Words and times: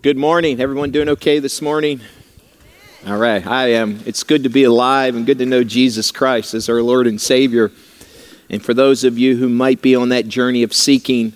Good 0.00 0.16
morning. 0.16 0.60
Everyone 0.60 0.92
doing 0.92 1.08
okay 1.08 1.40
this 1.40 1.60
morning? 1.60 2.00
All 3.04 3.16
right, 3.16 3.44
I 3.44 3.72
am. 3.72 3.98
It's 4.06 4.22
good 4.22 4.44
to 4.44 4.48
be 4.48 4.62
alive 4.62 5.16
and 5.16 5.26
good 5.26 5.38
to 5.38 5.44
know 5.44 5.64
Jesus 5.64 6.12
Christ 6.12 6.54
as 6.54 6.68
our 6.68 6.80
Lord 6.80 7.08
and 7.08 7.20
Savior. 7.20 7.72
And 8.48 8.64
for 8.64 8.74
those 8.74 9.02
of 9.02 9.18
you 9.18 9.36
who 9.38 9.48
might 9.48 9.82
be 9.82 9.96
on 9.96 10.10
that 10.10 10.28
journey 10.28 10.62
of 10.62 10.72
seeking, 10.72 11.32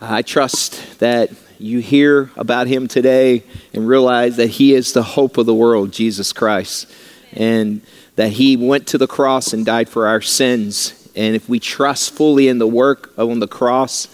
uh, 0.00 0.06
I 0.10 0.22
trust 0.22 1.00
that 1.00 1.30
you 1.58 1.80
hear 1.80 2.30
about 2.36 2.68
Him 2.68 2.86
today 2.86 3.42
and 3.74 3.88
realize 3.88 4.36
that 4.36 4.50
He 4.50 4.74
is 4.74 4.92
the 4.92 5.02
hope 5.02 5.36
of 5.36 5.46
the 5.46 5.54
world, 5.54 5.92
Jesus 5.92 6.32
Christ, 6.32 6.88
and 7.32 7.80
that 8.14 8.30
He 8.30 8.56
went 8.56 8.86
to 8.86 8.98
the 8.98 9.08
cross 9.08 9.52
and 9.52 9.66
died 9.66 9.88
for 9.88 10.06
our 10.06 10.20
sins. 10.20 11.10
And 11.16 11.34
if 11.34 11.48
we 11.48 11.58
trust 11.58 12.14
fully 12.14 12.46
in 12.46 12.58
the 12.58 12.68
work 12.68 13.12
on 13.18 13.40
the 13.40 13.48
cross, 13.48 14.06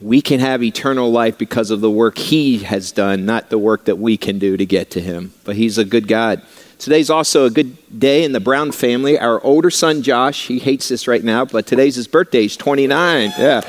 we 0.00 0.20
can 0.20 0.40
have 0.40 0.62
eternal 0.62 1.10
life 1.10 1.38
because 1.38 1.70
of 1.70 1.80
the 1.80 1.90
work 1.90 2.18
He 2.18 2.58
has 2.58 2.92
done, 2.92 3.24
not 3.24 3.48
the 3.48 3.58
work 3.58 3.86
that 3.86 3.96
we 3.96 4.16
can 4.16 4.38
do 4.38 4.56
to 4.56 4.66
get 4.66 4.90
to 4.92 5.00
Him. 5.00 5.32
But 5.44 5.56
He's 5.56 5.78
a 5.78 5.84
good 5.84 6.08
God. 6.08 6.42
Today's 6.78 7.08
also 7.08 7.46
a 7.46 7.50
good 7.50 7.98
day 7.98 8.22
in 8.22 8.32
the 8.32 8.40
Brown 8.40 8.70
family. 8.70 9.18
Our 9.18 9.42
older 9.42 9.70
son, 9.70 10.02
Josh, 10.02 10.46
he 10.46 10.58
hates 10.58 10.88
this 10.88 11.08
right 11.08 11.24
now, 11.24 11.46
but 11.46 11.66
today's 11.66 11.94
his 11.94 12.06
birthday. 12.06 12.42
He's 12.42 12.56
29. 12.56 13.32
Yeah, 13.38 13.62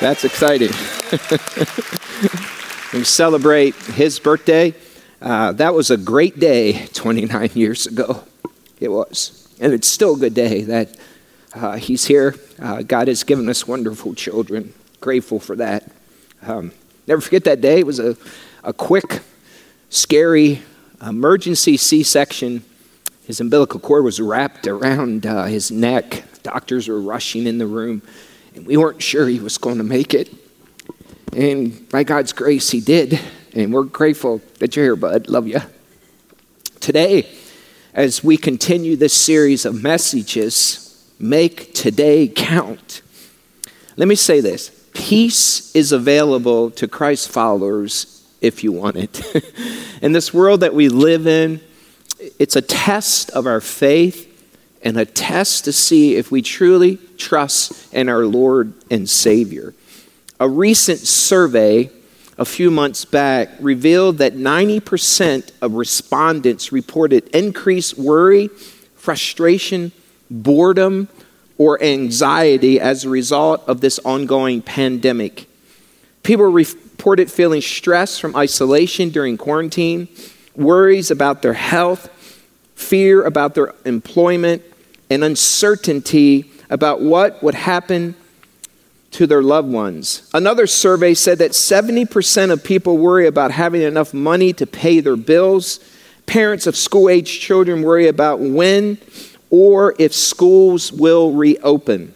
that's 0.00 0.22
exciting. 0.22 0.68
we 2.92 3.04
celebrate 3.04 3.74
his 3.74 4.18
birthday. 4.18 4.74
Uh, 5.22 5.52
that 5.52 5.72
was 5.72 5.90
a 5.90 5.96
great 5.96 6.38
day 6.38 6.88
29 6.88 7.52
years 7.54 7.86
ago. 7.86 8.22
It 8.80 8.88
was. 8.88 9.48
And 9.58 9.72
it's 9.72 9.88
still 9.88 10.16
a 10.16 10.18
good 10.18 10.34
day 10.34 10.62
that 10.64 10.94
uh, 11.54 11.76
he's 11.76 12.04
here. 12.04 12.34
Uh, 12.58 12.82
God 12.82 13.08
has 13.08 13.24
given 13.24 13.48
us 13.48 13.66
wonderful 13.66 14.14
children 14.14 14.74
grateful 15.02 15.38
for 15.38 15.56
that. 15.56 15.90
Um, 16.40 16.72
never 17.06 17.20
forget 17.20 17.44
that 17.44 17.60
day. 17.60 17.80
It 17.80 17.86
was 17.86 17.98
a, 17.98 18.16
a 18.64 18.72
quick, 18.72 19.20
scary 19.90 20.62
emergency 21.00 21.76
C 21.76 22.02
section. 22.02 22.64
His 23.26 23.40
umbilical 23.40 23.80
cord 23.80 24.04
was 24.04 24.20
wrapped 24.20 24.66
around 24.66 25.26
uh, 25.26 25.44
his 25.44 25.70
neck. 25.70 26.24
Doctors 26.42 26.88
were 26.88 27.00
rushing 27.00 27.46
in 27.46 27.58
the 27.58 27.66
room, 27.66 28.02
and 28.54 28.66
we 28.66 28.76
weren't 28.76 29.02
sure 29.02 29.28
he 29.28 29.38
was 29.38 29.58
going 29.58 29.78
to 29.78 29.84
make 29.84 30.14
it. 30.14 30.32
And 31.32 31.88
by 31.88 32.04
God's 32.04 32.32
grace, 32.32 32.70
he 32.70 32.80
did. 32.80 33.20
And 33.54 33.72
we're 33.72 33.84
grateful 33.84 34.40
that 34.58 34.74
you're 34.74 34.84
here, 34.84 34.96
bud. 34.96 35.28
Love 35.28 35.46
you. 35.46 35.60
Today, 36.80 37.28
as 37.94 38.24
we 38.24 38.36
continue 38.36 38.96
this 38.96 39.14
series 39.14 39.64
of 39.64 39.82
messages, 39.82 41.12
make 41.18 41.74
today 41.74 42.26
count. 42.28 43.02
Let 43.96 44.08
me 44.08 44.14
say 44.14 44.40
this 44.40 44.81
Peace 44.94 45.74
is 45.74 45.92
available 45.92 46.70
to 46.72 46.86
Christ 46.86 47.28
followers 47.28 48.26
if 48.40 48.64
you 48.64 48.72
want 48.72 48.96
it. 48.96 49.22
in 50.02 50.12
this 50.12 50.34
world 50.34 50.60
that 50.60 50.74
we 50.74 50.88
live 50.88 51.26
in, 51.26 51.60
it's 52.38 52.56
a 52.56 52.62
test 52.62 53.30
of 53.30 53.46
our 53.46 53.60
faith 53.60 54.28
and 54.82 54.98
a 54.98 55.04
test 55.04 55.64
to 55.64 55.72
see 55.72 56.16
if 56.16 56.30
we 56.30 56.42
truly 56.42 56.98
trust 57.16 57.92
in 57.94 58.08
our 58.08 58.26
Lord 58.26 58.74
and 58.90 59.08
Savior. 59.08 59.74
A 60.40 60.48
recent 60.48 60.98
survey 60.98 61.90
a 62.38 62.44
few 62.44 62.70
months 62.70 63.04
back 63.04 63.50
revealed 63.60 64.18
that 64.18 64.34
90% 64.34 65.52
of 65.60 65.74
respondents 65.74 66.72
reported 66.72 67.28
increased 67.28 67.96
worry, 67.96 68.48
frustration, 68.96 69.92
boredom, 70.30 71.08
or 71.62 71.80
anxiety 71.80 72.80
as 72.80 73.04
a 73.04 73.08
result 73.08 73.62
of 73.68 73.80
this 73.80 74.00
ongoing 74.00 74.60
pandemic. 74.60 75.46
People 76.24 76.46
reported 76.46 77.30
feeling 77.30 77.60
stress 77.60 78.18
from 78.18 78.34
isolation 78.34 79.10
during 79.10 79.36
quarantine, 79.36 80.08
worries 80.56 81.12
about 81.12 81.40
their 81.40 81.52
health, 81.52 82.08
fear 82.74 83.22
about 83.22 83.54
their 83.54 83.72
employment, 83.84 84.60
and 85.08 85.22
uncertainty 85.22 86.50
about 86.68 87.00
what 87.00 87.40
would 87.44 87.54
happen 87.54 88.16
to 89.12 89.28
their 89.28 89.42
loved 89.42 89.70
ones. 89.70 90.28
Another 90.34 90.66
survey 90.66 91.14
said 91.14 91.38
that 91.38 91.52
70% 91.52 92.50
of 92.50 92.64
people 92.64 92.98
worry 92.98 93.28
about 93.28 93.52
having 93.52 93.82
enough 93.82 94.12
money 94.12 94.52
to 94.54 94.66
pay 94.66 94.98
their 94.98 95.14
bills. 95.14 95.78
Parents 96.26 96.66
of 96.66 96.76
school 96.76 97.08
age 97.08 97.38
children 97.38 97.82
worry 97.82 98.08
about 98.08 98.40
when 98.40 98.98
or 99.52 99.94
if 99.98 100.12
schools 100.14 100.90
will 100.90 101.32
reopen. 101.32 102.14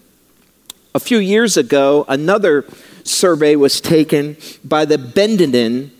A 0.95 0.99
few 0.99 1.19
years 1.19 1.59
ago, 1.59 2.07
another 2.09 2.65
survey 3.05 3.55
was 3.55 3.81
taken 3.81 4.39
by 4.65 4.87
the 4.87 4.97
Benenden 4.97 5.91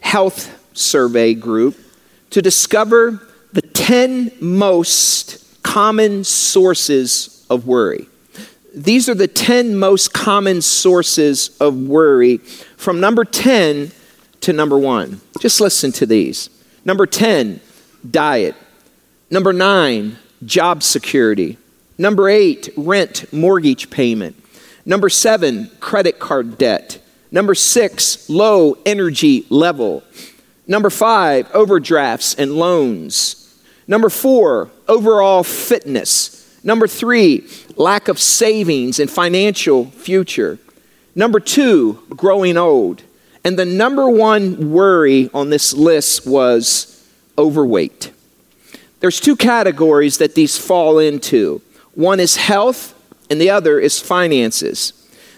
Health 0.00 0.58
Survey 0.76 1.32
Group 1.34 1.78
to 2.30 2.42
discover 2.42 3.26
the 3.52 3.62
10 3.62 4.32
most 4.40 5.62
common 5.62 6.24
sources 6.24 7.46
of 7.48 7.66
worry. 7.66 8.08
These 8.74 9.08
are 9.08 9.14
the 9.14 9.28
10 9.28 9.76
most 9.76 10.12
common 10.12 10.62
sources 10.62 11.56
of 11.60 11.76
worry 11.76 12.38
from 12.76 12.98
number 12.98 13.24
10 13.24 13.92
to 14.40 14.52
number 14.52 14.78
1. 14.78 15.20
Just 15.38 15.60
listen 15.60 15.92
to 15.92 16.06
these. 16.06 16.50
Number 16.84 17.06
10, 17.06 17.60
diet. 18.10 18.56
Number 19.30 19.52
9, 19.52 20.18
job 20.44 20.82
security. 20.82 21.58
Number 21.98 22.28
eight, 22.28 22.68
rent, 22.76 23.32
mortgage 23.32 23.90
payment. 23.90 24.36
Number 24.84 25.08
seven, 25.08 25.70
credit 25.80 26.18
card 26.18 26.58
debt. 26.58 27.00
Number 27.30 27.54
six, 27.54 28.28
low 28.28 28.76
energy 28.84 29.46
level. 29.48 30.02
Number 30.66 30.90
five, 30.90 31.50
overdrafts 31.54 32.34
and 32.34 32.52
loans. 32.52 33.58
Number 33.86 34.08
four, 34.08 34.70
overall 34.88 35.42
fitness. 35.42 36.38
Number 36.64 36.86
three, 36.86 37.48
lack 37.76 38.08
of 38.08 38.18
savings 38.18 39.00
and 39.00 39.10
financial 39.10 39.86
future. 39.86 40.58
Number 41.14 41.40
two, 41.40 42.02
growing 42.10 42.56
old. 42.56 43.02
And 43.44 43.58
the 43.58 43.64
number 43.64 44.08
one 44.08 44.70
worry 44.70 45.28
on 45.34 45.50
this 45.50 45.72
list 45.72 46.26
was 46.26 47.06
overweight. 47.36 48.12
There's 49.02 49.18
two 49.18 49.34
categories 49.34 50.18
that 50.18 50.36
these 50.36 50.56
fall 50.56 51.00
into 51.00 51.60
one 51.94 52.20
is 52.20 52.36
health, 52.36 52.94
and 53.28 53.40
the 53.40 53.50
other 53.50 53.80
is 53.80 53.98
finances. 53.98 54.92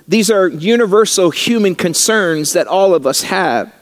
These 0.06 0.30
are 0.30 0.46
universal 0.46 1.30
human 1.30 1.74
concerns 1.74 2.52
that 2.52 2.66
all 2.66 2.94
of 2.94 3.06
us 3.06 3.22
have. 3.22 3.72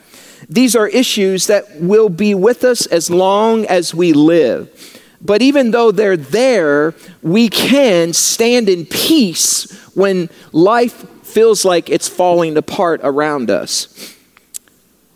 These 0.48 0.76
are 0.76 0.86
issues 0.86 1.48
that 1.48 1.80
will 1.80 2.08
be 2.08 2.32
with 2.32 2.62
us 2.62 2.86
as 2.86 3.10
long 3.10 3.66
as 3.66 3.92
we 3.92 4.12
live. 4.12 4.70
But 5.20 5.42
even 5.42 5.72
though 5.72 5.90
they're 5.90 6.16
there, 6.16 6.94
we 7.20 7.48
can 7.48 8.12
stand 8.12 8.68
in 8.68 8.86
peace 8.86 9.68
when 9.96 10.30
life 10.52 11.04
feels 11.24 11.64
like 11.64 11.90
it's 11.90 12.08
falling 12.08 12.56
apart 12.56 13.00
around 13.02 13.50
us. 13.50 14.16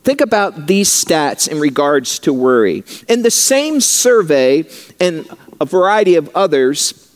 Think 0.06 0.20
about 0.20 0.68
these 0.68 0.88
stats 0.88 1.48
in 1.48 1.58
regards 1.58 2.20
to 2.20 2.32
worry. 2.32 2.84
In 3.08 3.22
the 3.22 3.30
same 3.32 3.80
survey 3.80 4.64
and 5.00 5.28
a 5.60 5.64
variety 5.64 6.14
of 6.14 6.30
others, 6.32 7.12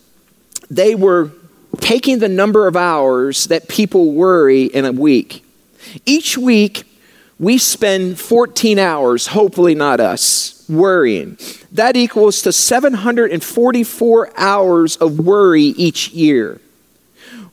they 0.68 0.96
were 0.96 1.30
taking 1.76 2.18
the 2.18 2.28
number 2.28 2.66
of 2.66 2.74
hours 2.74 3.44
that 3.44 3.68
people 3.68 4.12
worry 4.12 4.64
in 4.64 4.84
a 4.86 4.90
week. 4.90 5.44
Each 6.04 6.36
week, 6.36 6.82
we 7.38 7.58
spend 7.58 8.18
14 8.18 8.80
hours, 8.80 9.28
hopefully 9.28 9.76
not 9.76 10.00
us, 10.00 10.64
worrying. 10.68 11.38
That 11.70 11.94
equals 11.94 12.42
to 12.42 12.52
744 12.52 14.32
hours 14.36 14.96
of 14.96 15.20
worry 15.20 15.62
each 15.62 16.08
year 16.08 16.60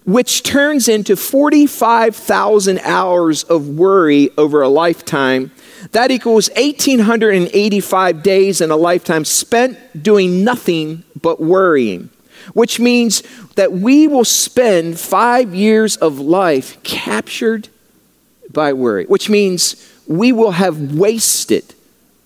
which 0.08 0.42
turns 0.42 0.88
into 0.88 1.18
45,000 1.18 2.80
hours 2.80 3.44
of 3.44 3.68
worry 3.68 4.30
over 4.38 4.62
a 4.62 4.70
lifetime. 4.70 5.52
That 5.92 6.12
equals 6.12 6.50
1,885 6.56 8.24
days 8.24 8.62
in 8.62 8.72
a 8.72 8.78
lifetime 8.78 9.26
spent 9.26 10.02
doing 10.02 10.46
nothing 10.46 11.04
but 11.22 11.42
worrying, 11.42 12.10
which 12.54 12.80
means 12.80 13.22
that 13.56 13.74
we 13.74 14.08
will 14.08 14.24
spend 14.24 14.98
five 14.98 15.54
years 15.54 15.98
of 15.98 16.22
life 16.22 16.82
captured 16.84 17.68
by 18.50 18.72
worry, 18.72 19.04
which 19.08 19.30
means 19.30 19.76
we 20.08 20.32
will 20.32 20.52
have 20.52 20.96
wasted 20.96 21.76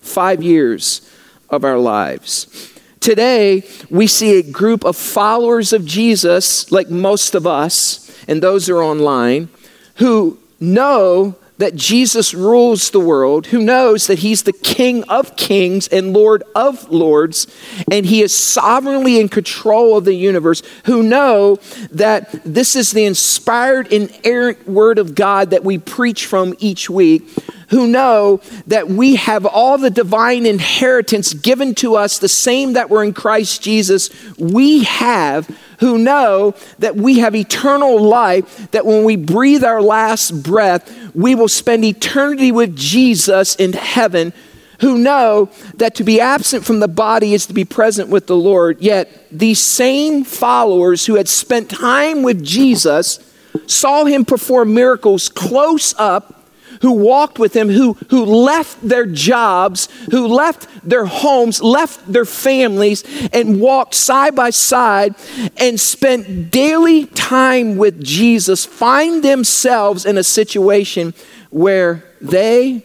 five 0.00 0.40
years 0.40 1.10
of 1.50 1.64
our 1.64 1.78
lives. 1.78 2.71
Today, 3.02 3.64
we 3.90 4.06
see 4.06 4.38
a 4.38 4.44
group 4.44 4.84
of 4.84 4.96
followers 4.96 5.72
of 5.72 5.84
Jesus, 5.84 6.70
like 6.70 6.88
most 6.88 7.34
of 7.34 7.48
us, 7.48 8.16
and 8.28 8.40
those 8.40 8.68
who 8.68 8.76
are 8.76 8.84
online, 8.84 9.48
who 9.96 10.38
know 10.60 11.34
that 11.58 11.74
Jesus 11.74 12.32
rules 12.32 12.90
the 12.90 13.00
world, 13.00 13.46
who 13.46 13.60
knows 13.60 14.06
that 14.06 14.20
he's 14.20 14.44
the 14.44 14.52
King 14.52 15.02
of 15.04 15.34
kings 15.34 15.88
and 15.88 16.12
Lord 16.12 16.44
of 16.54 16.90
lords, 16.90 17.48
and 17.90 18.06
he 18.06 18.22
is 18.22 18.32
sovereignly 18.38 19.18
in 19.18 19.28
control 19.28 19.96
of 19.96 20.04
the 20.04 20.14
universe, 20.14 20.62
who 20.84 21.02
know 21.02 21.58
that 21.90 22.30
this 22.44 22.76
is 22.76 22.92
the 22.92 23.04
inspired, 23.04 23.92
inerrant 23.92 24.68
word 24.68 25.00
of 25.00 25.16
God 25.16 25.50
that 25.50 25.64
we 25.64 25.76
preach 25.76 26.26
from 26.26 26.54
each 26.60 26.88
week, 26.88 27.28
who 27.72 27.86
know 27.86 28.38
that 28.66 28.86
we 28.86 29.16
have 29.16 29.46
all 29.46 29.78
the 29.78 29.90
divine 29.90 30.44
inheritance 30.44 31.32
given 31.32 31.74
to 31.74 31.96
us, 31.96 32.18
the 32.18 32.28
same 32.28 32.74
that 32.74 32.90
were 32.90 33.02
in 33.02 33.14
Christ 33.14 33.62
Jesus, 33.62 34.10
we 34.36 34.84
have, 34.84 35.48
who 35.80 35.96
know 35.96 36.54
that 36.80 36.96
we 36.96 37.20
have 37.20 37.34
eternal 37.34 37.98
life, 37.98 38.70
that 38.72 38.84
when 38.84 39.04
we 39.04 39.16
breathe 39.16 39.64
our 39.64 39.80
last 39.80 40.42
breath, 40.42 41.14
we 41.14 41.34
will 41.34 41.48
spend 41.48 41.82
eternity 41.82 42.52
with 42.52 42.76
Jesus 42.76 43.54
in 43.56 43.72
heaven, 43.72 44.34
who 44.80 44.98
know 44.98 45.48
that 45.76 45.94
to 45.94 46.04
be 46.04 46.20
absent 46.20 46.66
from 46.66 46.80
the 46.80 46.88
body 46.88 47.32
is 47.32 47.46
to 47.46 47.54
be 47.54 47.64
present 47.64 48.10
with 48.10 48.26
the 48.26 48.36
Lord. 48.36 48.82
Yet 48.82 49.08
these 49.30 49.60
same 49.60 50.24
followers 50.24 51.06
who 51.06 51.14
had 51.14 51.28
spent 51.28 51.70
time 51.70 52.22
with 52.22 52.44
Jesus 52.44 53.18
saw 53.66 54.04
him 54.04 54.26
perform 54.26 54.74
miracles 54.74 55.30
close 55.30 55.94
up 55.96 56.41
who 56.82 56.92
walked 56.92 57.38
with 57.38 57.54
him, 57.54 57.68
who, 57.70 57.94
who 58.10 58.24
left 58.24 58.86
their 58.86 59.06
jobs, 59.06 59.88
who 60.10 60.26
left 60.26 60.68
their 60.86 61.06
homes, 61.06 61.62
left 61.62 62.12
their 62.12 62.24
families, 62.24 63.04
and 63.32 63.60
walked 63.60 63.94
side 63.94 64.34
by 64.34 64.50
side 64.50 65.14
and 65.56 65.80
spent 65.80 66.50
daily 66.50 67.06
time 67.06 67.76
with 67.76 68.02
Jesus, 68.02 68.66
find 68.66 69.22
themselves 69.22 70.04
in 70.04 70.18
a 70.18 70.24
situation 70.24 71.14
where 71.50 72.04
they 72.20 72.84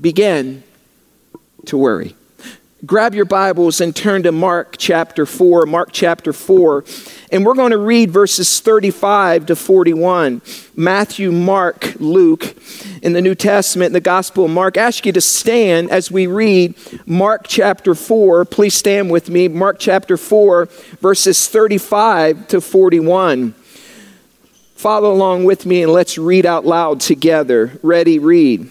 begin 0.00 0.62
to 1.66 1.76
worry. 1.76 2.16
Grab 2.86 3.14
your 3.14 3.26
Bibles 3.26 3.82
and 3.82 3.94
turn 3.94 4.22
to 4.22 4.32
Mark 4.32 4.76
chapter 4.78 5.26
4. 5.26 5.66
Mark 5.66 5.90
chapter 5.92 6.32
4. 6.32 6.82
And 7.30 7.44
we're 7.44 7.54
going 7.54 7.72
to 7.72 7.78
read 7.78 8.10
verses 8.10 8.60
35 8.60 9.44
to 9.46 9.56
41. 9.56 10.40
Matthew, 10.76 11.30
Mark, 11.30 11.96
Luke 12.00 12.56
in 13.02 13.12
the 13.12 13.20
New 13.20 13.34
Testament, 13.34 13.92
the 13.92 14.00
Gospel 14.00 14.46
of 14.46 14.50
Mark. 14.52 14.78
I 14.78 14.82
ask 14.82 15.04
you 15.04 15.12
to 15.12 15.20
stand 15.20 15.90
as 15.90 16.10
we 16.10 16.26
read 16.26 16.74
Mark 17.04 17.46
chapter 17.46 17.94
4. 17.94 18.46
Please 18.46 18.72
stand 18.72 19.10
with 19.10 19.28
me. 19.28 19.46
Mark 19.46 19.78
chapter 19.78 20.16
4, 20.16 20.64
verses 21.02 21.48
35 21.48 22.48
to 22.48 22.62
41. 22.62 23.52
Follow 24.74 25.12
along 25.12 25.44
with 25.44 25.66
me 25.66 25.82
and 25.82 25.92
let's 25.92 26.16
read 26.16 26.46
out 26.46 26.64
loud 26.64 27.00
together. 27.00 27.78
Ready, 27.82 28.18
read. 28.18 28.70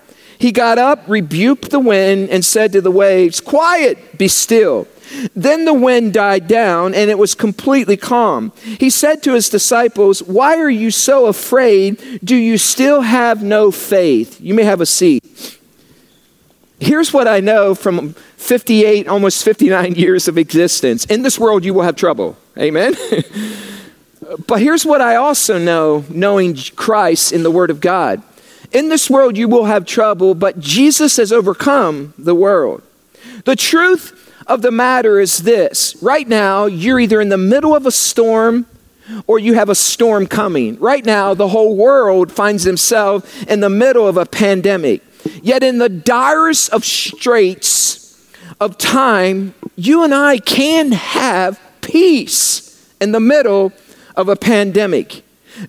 He 0.41 0.51
got 0.51 0.79
up, 0.79 1.07
rebuked 1.07 1.69
the 1.69 1.79
wind, 1.79 2.31
and 2.31 2.43
said 2.43 2.71
to 2.71 2.81
the 2.81 2.89
waves, 2.89 3.39
Quiet, 3.39 4.17
be 4.17 4.27
still. 4.27 4.87
Then 5.35 5.65
the 5.65 5.73
wind 5.73 6.15
died 6.15 6.47
down, 6.47 6.95
and 6.95 7.11
it 7.11 7.19
was 7.19 7.35
completely 7.35 7.95
calm. 7.95 8.51
He 8.63 8.89
said 8.89 9.21
to 9.21 9.35
his 9.35 9.49
disciples, 9.49 10.23
Why 10.23 10.57
are 10.57 10.69
you 10.69 10.89
so 10.89 11.27
afraid? 11.27 12.21
Do 12.23 12.35
you 12.35 12.57
still 12.57 13.01
have 13.01 13.43
no 13.43 13.69
faith? 13.69 14.41
You 14.41 14.55
may 14.55 14.63
have 14.63 14.81
a 14.81 14.85
seat. 14.87 15.59
Here's 16.79 17.13
what 17.13 17.27
I 17.27 17.39
know 17.39 17.75
from 17.75 18.13
58, 18.37 19.07
almost 19.07 19.43
59 19.43 19.93
years 19.93 20.27
of 20.27 20.39
existence. 20.39 21.05
In 21.05 21.21
this 21.21 21.37
world, 21.37 21.63
you 21.63 21.75
will 21.75 21.83
have 21.83 21.95
trouble. 21.95 22.35
Amen? 22.57 22.95
but 24.47 24.59
here's 24.59 24.87
what 24.87 25.01
I 25.01 25.17
also 25.17 25.59
know, 25.59 26.03
knowing 26.09 26.57
Christ 26.75 27.31
in 27.31 27.43
the 27.43 27.51
Word 27.51 27.69
of 27.69 27.79
God. 27.79 28.23
In 28.71 28.89
this 28.89 29.09
world 29.09 29.37
you 29.37 29.47
will 29.47 29.65
have 29.65 29.85
trouble, 29.85 30.33
but 30.33 30.59
Jesus 30.59 31.17
has 31.17 31.31
overcome 31.31 32.13
the 32.17 32.35
world. 32.35 32.81
The 33.45 33.55
truth 33.55 34.17
of 34.47 34.61
the 34.61 34.71
matter 34.71 35.19
is 35.19 35.39
this 35.39 35.95
right 36.01 36.27
now, 36.27 36.65
you're 36.65 36.99
either 36.99 37.21
in 37.21 37.29
the 37.29 37.37
middle 37.37 37.75
of 37.75 37.85
a 37.85 37.91
storm 37.91 38.65
or 39.27 39.39
you 39.39 39.55
have 39.55 39.69
a 39.69 39.75
storm 39.75 40.27
coming. 40.27 40.79
Right 40.79 41.05
now, 41.05 41.33
the 41.33 41.49
whole 41.49 41.75
world 41.75 42.31
finds 42.31 42.63
themselves 42.63 43.43
in 43.43 43.59
the 43.59 43.69
middle 43.69 44.07
of 44.07 44.17
a 44.17 44.25
pandemic. 44.25 45.03
Yet, 45.43 45.63
in 45.63 45.77
the 45.77 45.89
direst 45.89 46.69
of 46.71 46.85
straits 46.85 48.17
of 48.59 48.77
time, 48.77 49.53
you 49.75 50.03
and 50.03 50.13
I 50.13 50.37
can 50.37 50.91
have 50.93 51.59
peace 51.81 52.93
in 52.99 53.11
the 53.11 53.19
middle 53.19 53.73
of 54.15 54.29
a 54.29 54.35
pandemic. 54.35 55.23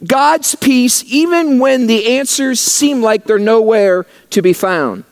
God's 0.06 0.54
peace, 0.54 1.04
even 1.06 1.58
when 1.58 1.86
the 1.86 2.18
answers 2.18 2.60
seem 2.60 3.02
like 3.02 3.24
they're 3.24 3.38
nowhere 3.38 4.06
to 4.30 4.42
be 4.42 4.52
found. 4.52 5.04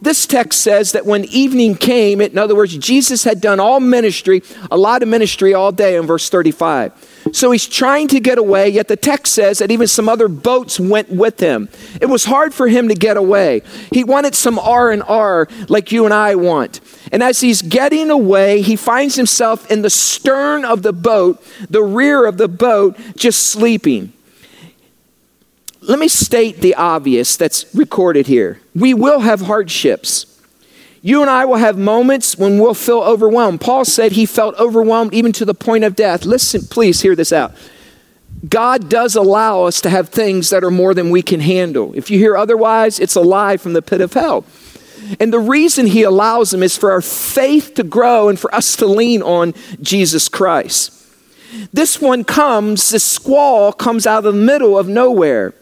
This 0.00 0.26
text 0.26 0.60
says 0.60 0.92
that 0.92 1.04
when 1.06 1.24
evening 1.24 1.74
came, 1.74 2.20
in 2.20 2.38
other 2.38 2.54
words, 2.54 2.76
Jesus 2.76 3.24
had 3.24 3.40
done 3.40 3.58
all 3.58 3.80
ministry, 3.80 4.42
a 4.70 4.76
lot 4.76 5.02
of 5.02 5.08
ministry 5.08 5.52
all 5.52 5.72
day 5.72 5.96
in 5.96 6.06
verse 6.06 6.28
35. 6.28 6.92
So 7.32 7.50
he's 7.50 7.66
trying 7.66 8.08
to 8.08 8.20
get 8.20 8.38
away, 8.38 8.68
yet 8.68 8.88
the 8.88 8.96
text 8.96 9.32
says 9.34 9.58
that 9.58 9.70
even 9.70 9.86
some 9.86 10.08
other 10.08 10.28
boats 10.28 10.80
went 10.80 11.10
with 11.10 11.40
him. 11.40 11.68
It 12.00 12.06
was 12.06 12.24
hard 12.24 12.52
for 12.54 12.68
him 12.68 12.88
to 12.88 12.94
get 12.94 13.16
away. 13.16 13.62
He 13.92 14.04
wanted 14.04 14.34
some 14.34 14.58
R 14.58 14.90
and 14.90 15.02
R 15.02 15.48
like 15.68 15.92
you 15.92 16.04
and 16.04 16.14
I 16.14 16.34
want. 16.34 16.80
And 17.12 17.22
as 17.22 17.40
he's 17.40 17.62
getting 17.62 18.10
away, 18.10 18.62
he 18.62 18.76
finds 18.76 19.16
himself 19.16 19.70
in 19.70 19.82
the 19.82 19.90
stern 19.90 20.64
of 20.64 20.82
the 20.82 20.92
boat, 20.92 21.42
the 21.68 21.82
rear 21.82 22.26
of 22.26 22.38
the 22.38 22.48
boat, 22.48 22.96
just 23.16 23.46
sleeping 23.46 24.12
let 25.82 25.98
me 25.98 26.08
state 26.08 26.60
the 26.60 26.74
obvious 26.74 27.36
that's 27.36 27.74
recorded 27.74 28.26
here. 28.26 28.60
We 28.74 28.94
will 28.94 29.20
have 29.20 29.42
hardships. 29.42 30.29
You 31.02 31.22
and 31.22 31.30
I 31.30 31.46
will 31.46 31.56
have 31.56 31.78
moments 31.78 32.36
when 32.36 32.58
we'll 32.58 32.74
feel 32.74 33.00
overwhelmed. 33.00 33.60
Paul 33.60 33.84
said 33.84 34.12
he 34.12 34.26
felt 34.26 34.54
overwhelmed 34.56 35.14
even 35.14 35.32
to 35.32 35.44
the 35.44 35.54
point 35.54 35.84
of 35.84 35.96
death. 35.96 36.24
Listen, 36.24 36.62
please 36.62 37.00
hear 37.00 37.16
this 37.16 37.32
out. 37.32 37.54
God 38.48 38.88
does 38.88 39.16
allow 39.16 39.64
us 39.64 39.80
to 39.82 39.90
have 39.90 40.08
things 40.08 40.50
that 40.50 40.64
are 40.64 40.70
more 40.70 40.94
than 40.94 41.10
we 41.10 41.22
can 41.22 41.40
handle. 41.40 41.92
If 41.94 42.10
you 42.10 42.18
hear 42.18 42.36
otherwise, 42.36 42.98
it's 42.98 43.14
a 43.14 43.20
lie 43.20 43.56
from 43.56 43.72
the 43.72 43.82
pit 43.82 44.00
of 44.00 44.12
hell. 44.12 44.44
And 45.18 45.32
the 45.32 45.40
reason 45.40 45.86
he 45.86 46.02
allows 46.02 46.50
them 46.50 46.62
is 46.62 46.76
for 46.76 46.92
our 46.92 47.00
faith 47.00 47.74
to 47.74 47.82
grow 47.82 48.28
and 48.28 48.38
for 48.38 48.54
us 48.54 48.76
to 48.76 48.86
lean 48.86 49.22
on 49.22 49.54
Jesus 49.80 50.28
Christ. 50.28 50.92
This 51.72 52.00
one 52.00 52.24
comes, 52.24 52.90
this 52.90 53.04
squall 53.04 53.72
comes 53.72 54.06
out 54.06 54.18
of 54.18 54.24
the 54.24 54.40
middle 54.40 54.78
of 54.78 54.88
nowhere. 54.88 55.54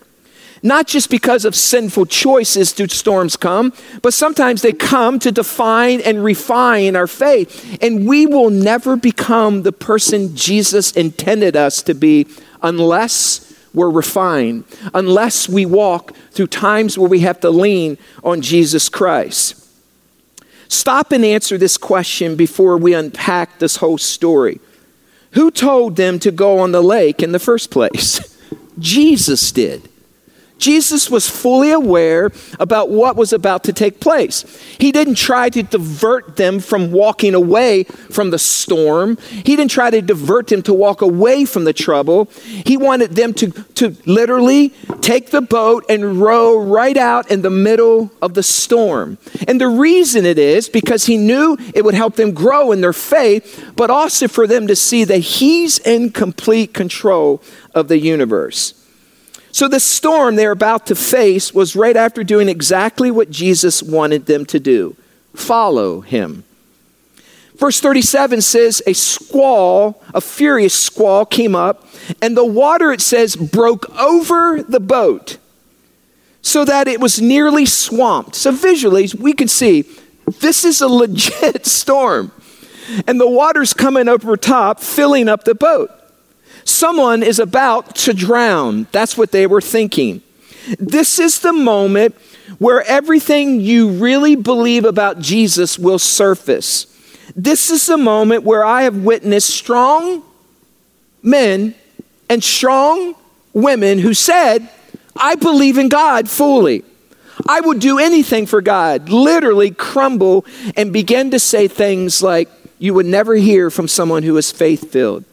Not 0.63 0.87
just 0.87 1.11
because 1.11 1.45
of 1.45 1.55
sinful 1.55 2.07
choices 2.07 2.73
do 2.73 2.89
storms 2.89 3.37
come, 3.37 3.73
but 4.03 4.15
sometimes 4.15 4.63
they 4.63 4.73
come 4.73 5.19
to 5.21 5.31
define 5.31 6.01
and 6.01 6.25
refine 6.25 6.97
our 6.97 7.07
faith. 7.07 7.79
And 7.83 8.09
we 8.09 8.27
will 8.27 8.51
never 8.51 8.97
become 8.97 9.63
the 9.63 9.73
person 9.73 10.35
Jesus 10.35 10.93
intended 10.93 11.57
us 11.57 11.83
to 11.83 11.95
be 11.95 12.27
unless 12.63 13.45
we're 13.75 13.91
refined, 13.91 14.65
unless 14.95 15.49
we 15.49 15.65
walk 15.65 16.15
through 16.33 16.49
times 16.49 16.99
where 16.99 17.09
we 17.09 17.21
have 17.21 17.41
to 17.41 17.51
lean 17.51 17.99
on 18.25 18.41
Jesus 18.41 18.89
Christ. 18.89 19.55
Stop 20.69 21.13
and 21.13 21.25
answer 21.25 21.57
this 21.57 21.77
question 21.77 22.37
before 22.37 22.77
we 22.77 22.95
unpack 22.95 23.59
this 23.59 23.77
whole 23.77 23.99
story. 23.99 24.61
Who 25.33 25.51
told 25.51 25.97
them 25.97 26.19
to 26.21 26.31
go 26.31 26.59
on 26.59 26.73
the 26.73 26.83
lake 26.83 27.23
in 27.23 27.33
the 27.33 27.39
first 27.39 27.71
place? 27.71 28.37
Jesus 28.79 29.53
did. 29.53 29.89
Jesus 30.59 31.11
was 31.11 31.29
fully 31.29 31.71
aware 31.71 32.31
about 32.59 32.91
what 32.91 33.17
was 33.17 33.33
about 33.33 33.65
to 33.65 33.73
take 33.73 34.01
place. 34.01 34.45
He 34.79 34.93
didn't 34.93 35.15
try 35.15 35.49
to 35.51 35.63
divert 35.63 36.37
them 36.37 36.61
from 36.61 36.91
walking 36.91 37.35
away 37.35 37.85
from 37.85 38.31
the 38.31 38.39
storm. 38.39 39.17
He 39.19 39.57
didn't 39.57 39.71
try 39.71 39.91
to 39.91 40.03
divert 40.03 40.49
them 40.49 40.63
to 40.63 40.75
walk 40.75 41.01
away 41.01 41.45
from 41.45 41.65
the 41.65 41.73
trouble. 41.73 42.27
He 42.43 42.77
wanted 42.77 43.13
them 43.13 43.35
to, 43.35 43.51
to 43.51 43.97
literally 44.05 44.71
take 45.01 45.31
the 45.31 45.41
boat 45.41 45.85
and 45.89 46.21
row 46.21 46.59
right 46.59 46.97
out 46.97 47.31
in 47.31 47.43
the 47.43 47.51
middle 47.51 48.11
of 48.21 48.35
the 48.35 48.43
storm. 48.43 49.19
And 49.47 49.61
the 49.61 49.69
reason 49.69 50.27
it 50.27 50.39
is 50.39 50.69
because 50.69 51.07
he 51.07 51.17
knew 51.17 51.57
it 51.75 51.85
would 51.85 51.95
help 51.95 52.17
them 52.17 52.33
grow 52.33 52.73
in 52.73 52.81
their 52.81 52.93
faith, 52.93 53.73
but 53.77 53.91
also 53.91 54.29
for 54.29 54.47
them 54.47 54.67
to 54.67 54.77
see 54.77 55.05
that 55.05 55.19
he's 55.19 55.79
in 55.79 56.11
complete 56.11 56.75
control 56.75 57.43
of 57.75 57.89
the 57.89 57.99
universe. 57.99 58.75
So, 59.59 59.67
the 59.67 59.81
storm 59.81 60.37
they're 60.37 60.53
about 60.53 60.87
to 60.87 60.95
face 60.95 61.53
was 61.53 61.75
right 61.75 61.97
after 61.97 62.23
doing 62.23 62.49
exactly 62.49 63.11
what 63.11 63.29
Jesus 63.29 63.83
wanted 63.83 64.27
them 64.27 64.47
to 64.47 64.61
do 64.61 64.95
follow 65.35 66.01
him. 66.01 66.45
Verse 67.57 67.81
37 67.81 68.41
says, 68.41 68.81
A 68.87 68.93
squall, 68.93 70.01
a 70.15 70.21
furious 70.21 70.75
squall 70.75 71.27
came 71.27 71.57
up, 71.57 71.89
and 72.23 72.37
the 72.37 72.45
water, 72.45 72.93
it 72.93 73.01
says, 73.01 73.35
broke 73.35 73.91
over 73.99 74.63
the 74.63 74.79
boat 74.79 75.39
so 76.41 76.65
that 76.65 76.87
it 76.87 77.01
was 77.01 77.21
nearly 77.21 77.67
swamped. 77.67 78.37
So, 78.37 78.53
visually, 78.53 79.09
we 79.19 79.33
can 79.33 79.49
see 79.49 79.87
This 80.41 80.65
is 80.65 80.81
a 80.81 80.89
legit 81.03 81.67
storm. 81.67 82.31
And 83.09 83.21
the 83.21 83.29
water's 83.29 83.75
coming 83.75 84.07
over 84.07 84.37
top, 84.37 84.79
filling 84.79 85.29
up 85.29 85.43
the 85.43 85.57
boat. 85.57 85.91
Someone 86.69 87.23
is 87.23 87.39
about 87.39 87.95
to 87.97 88.13
drown. 88.13 88.87
That's 88.93 89.17
what 89.17 89.33
they 89.33 89.47
were 89.47 89.63
thinking. 89.63 90.23
This 90.79 91.19
is 91.19 91.41
the 91.41 91.53
moment 91.53 92.15
where 92.59 92.83
everything 92.83 93.61
you 93.61 93.89
really 93.89 94.37
believe 94.37 94.85
about 94.85 95.19
Jesus 95.19 95.79
will 95.79 95.99
surface. 95.99 96.85
This 97.35 97.71
is 97.71 97.87
the 97.87 97.97
moment 97.97 98.45
where 98.45 98.65
I 98.65 98.83
have 98.83 98.97
witnessed 98.97 99.49
strong 99.49 100.23
men 101.23 101.75
and 102.29 102.45
strong 102.45 103.15
women 103.55 103.99
who 103.99 104.13
said, 104.13 104.69
I 105.17 105.37
believe 105.37 105.79
in 105.79 105.89
God 105.89 106.29
fully. 106.29 106.85
I 107.49 107.61
would 107.61 107.81
do 107.81 107.99
anything 107.99 108.45
for 108.45 108.61
God, 108.61 109.09
literally 109.09 109.71
crumble 109.71 110.45
and 110.77 110.93
begin 110.93 111.31
to 111.31 111.39
say 111.39 111.67
things 111.67 112.23
like 112.23 112.51
you 112.79 112.93
would 112.93 113.07
never 113.07 113.37
hear 113.37 113.71
from 113.71 113.89
someone 113.89 114.23
who 114.23 114.37
is 114.37 114.53
faith 114.53 114.93
filled. 114.93 115.25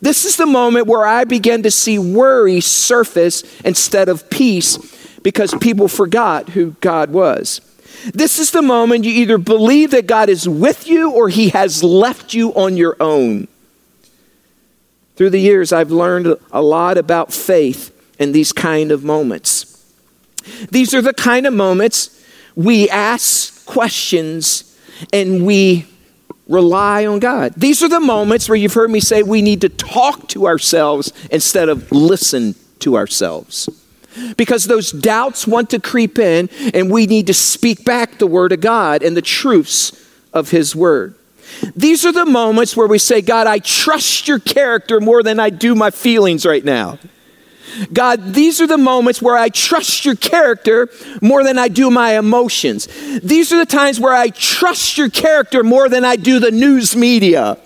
This 0.00 0.24
is 0.24 0.36
the 0.36 0.46
moment 0.46 0.86
where 0.86 1.06
I 1.06 1.24
began 1.24 1.62
to 1.62 1.70
see 1.70 1.98
worry 1.98 2.60
surface 2.60 3.42
instead 3.62 4.08
of 4.08 4.28
peace 4.30 4.78
because 5.22 5.54
people 5.60 5.88
forgot 5.88 6.50
who 6.50 6.72
God 6.80 7.10
was. 7.10 7.60
This 8.12 8.38
is 8.38 8.50
the 8.50 8.62
moment 8.62 9.04
you 9.04 9.12
either 9.12 9.38
believe 9.38 9.92
that 9.92 10.06
God 10.06 10.28
is 10.28 10.48
with 10.48 10.88
you 10.88 11.10
or 11.10 11.28
he 11.28 11.50
has 11.50 11.84
left 11.84 12.34
you 12.34 12.52
on 12.54 12.76
your 12.76 12.96
own. 12.98 13.46
Through 15.16 15.30
the 15.30 15.40
years, 15.40 15.72
I've 15.72 15.92
learned 15.92 16.36
a 16.50 16.62
lot 16.62 16.98
about 16.98 17.32
faith 17.32 17.90
in 18.18 18.32
these 18.32 18.52
kind 18.52 18.90
of 18.90 19.04
moments. 19.04 19.68
These 20.70 20.94
are 20.94 21.02
the 21.02 21.14
kind 21.14 21.46
of 21.46 21.54
moments 21.54 22.20
we 22.56 22.88
ask 22.90 23.64
questions 23.66 24.76
and 25.12 25.46
we 25.46 25.86
rely 26.48 27.06
on 27.06 27.18
God. 27.18 27.54
These 27.56 27.82
are 27.82 27.88
the 27.88 28.00
moments 28.00 28.48
where 28.48 28.56
you've 28.56 28.74
heard 28.74 28.90
me 28.90 29.00
say 29.00 29.22
we 29.22 29.42
need 29.42 29.60
to 29.62 29.68
talk 29.68 30.28
to 30.28 30.46
ourselves 30.46 31.12
instead 31.30 31.68
of 31.68 31.90
listen 31.92 32.54
to 32.80 32.96
ourselves. 32.96 33.68
Because 34.36 34.66
those 34.66 34.90
doubts 34.90 35.46
want 35.46 35.70
to 35.70 35.80
creep 35.80 36.18
in, 36.18 36.50
and 36.74 36.90
we 36.90 37.06
need 37.06 37.26
to 37.28 37.34
speak 37.34 37.84
back 37.84 38.18
the 38.18 38.26
Word 38.26 38.52
of 38.52 38.60
God 38.60 39.02
and 39.02 39.16
the 39.16 39.22
truths 39.22 39.92
of 40.34 40.50
His 40.50 40.76
Word. 40.76 41.14
These 41.74 42.04
are 42.04 42.12
the 42.12 42.26
moments 42.26 42.76
where 42.76 42.86
we 42.86 42.98
say, 42.98 43.22
God, 43.22 43.46
I 43.46 43.58
trust 43.58 44.28
your 44.28 44.38
character 44.38 45.00
more 45.00 45.22
than 45.22 45.40
I 45.40 45.50
do 45.50 45.74
my 45.74 45.90
feelings 45.90 46.44
right 46.44 46.64
now. 46.64 46.98
God, 47.92 48.34
these 48.34 48.60
are 48.60 48.66
the 48.66 48.78
moments 48.78 49.22
where 49.22 49.36
I 49.36 49.48
trust 49.48 50.04
your 50.04 50.16
character 50.16 50.88
more 51.20 51.44
than 51.44 51.58
I 51.58 51.68
do 51.68 51.90
my 51.90 52.18
emotions. 52.18 52.88
These 53.22 53.52
are 53.52 53.58
the 53.58 53.70
times 53.70 53.98
where 53.98 54.14
I 54.14 54.28
trust 54.28 54.98
your 54.98 55.10
character 55.10 55.62
more 55.62 55.88
than 55.88 56.04
I 56.04 56.16
do 56.16 56.38
the 56.38 56.50
news 56.50 56.96
media. 56.96 57.58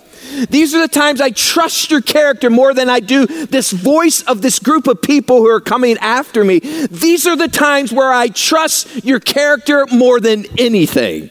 These 0.49 0.75
are 0.75 0.81
the 0.81 0.87
times 0.87 1.19
I 1.19 1.31
trust 1.31 1.89
your 1.89 2.01
character 2.01 2.49
more 2.49 2.73
than 2.73 2.89
I 2.89 2.99
do 2.99 3.25
this 3.25 3.71
voice 3.71 4.21
of 4.23 4.41
this 4.41 4.59
group 4.59 4.87
of 4.87 5.01
people 5.01 5.37
who 5.37 5.49
are 5.49 5.61
coming 5.61 5.97
after 5.97 6.43
me. 6.43 6.59
These 6.59 7.25
are 7.25 7.35
the 7.35 7.47
times 7.47 7.91
where 7.91 8.11
I 8.11 8.27
trust 8.27 9.03
your 9.03 9.19
character 9.19 9.85
more 9.91 10.19
than 10.19 10.45
anything. 10.57 11.29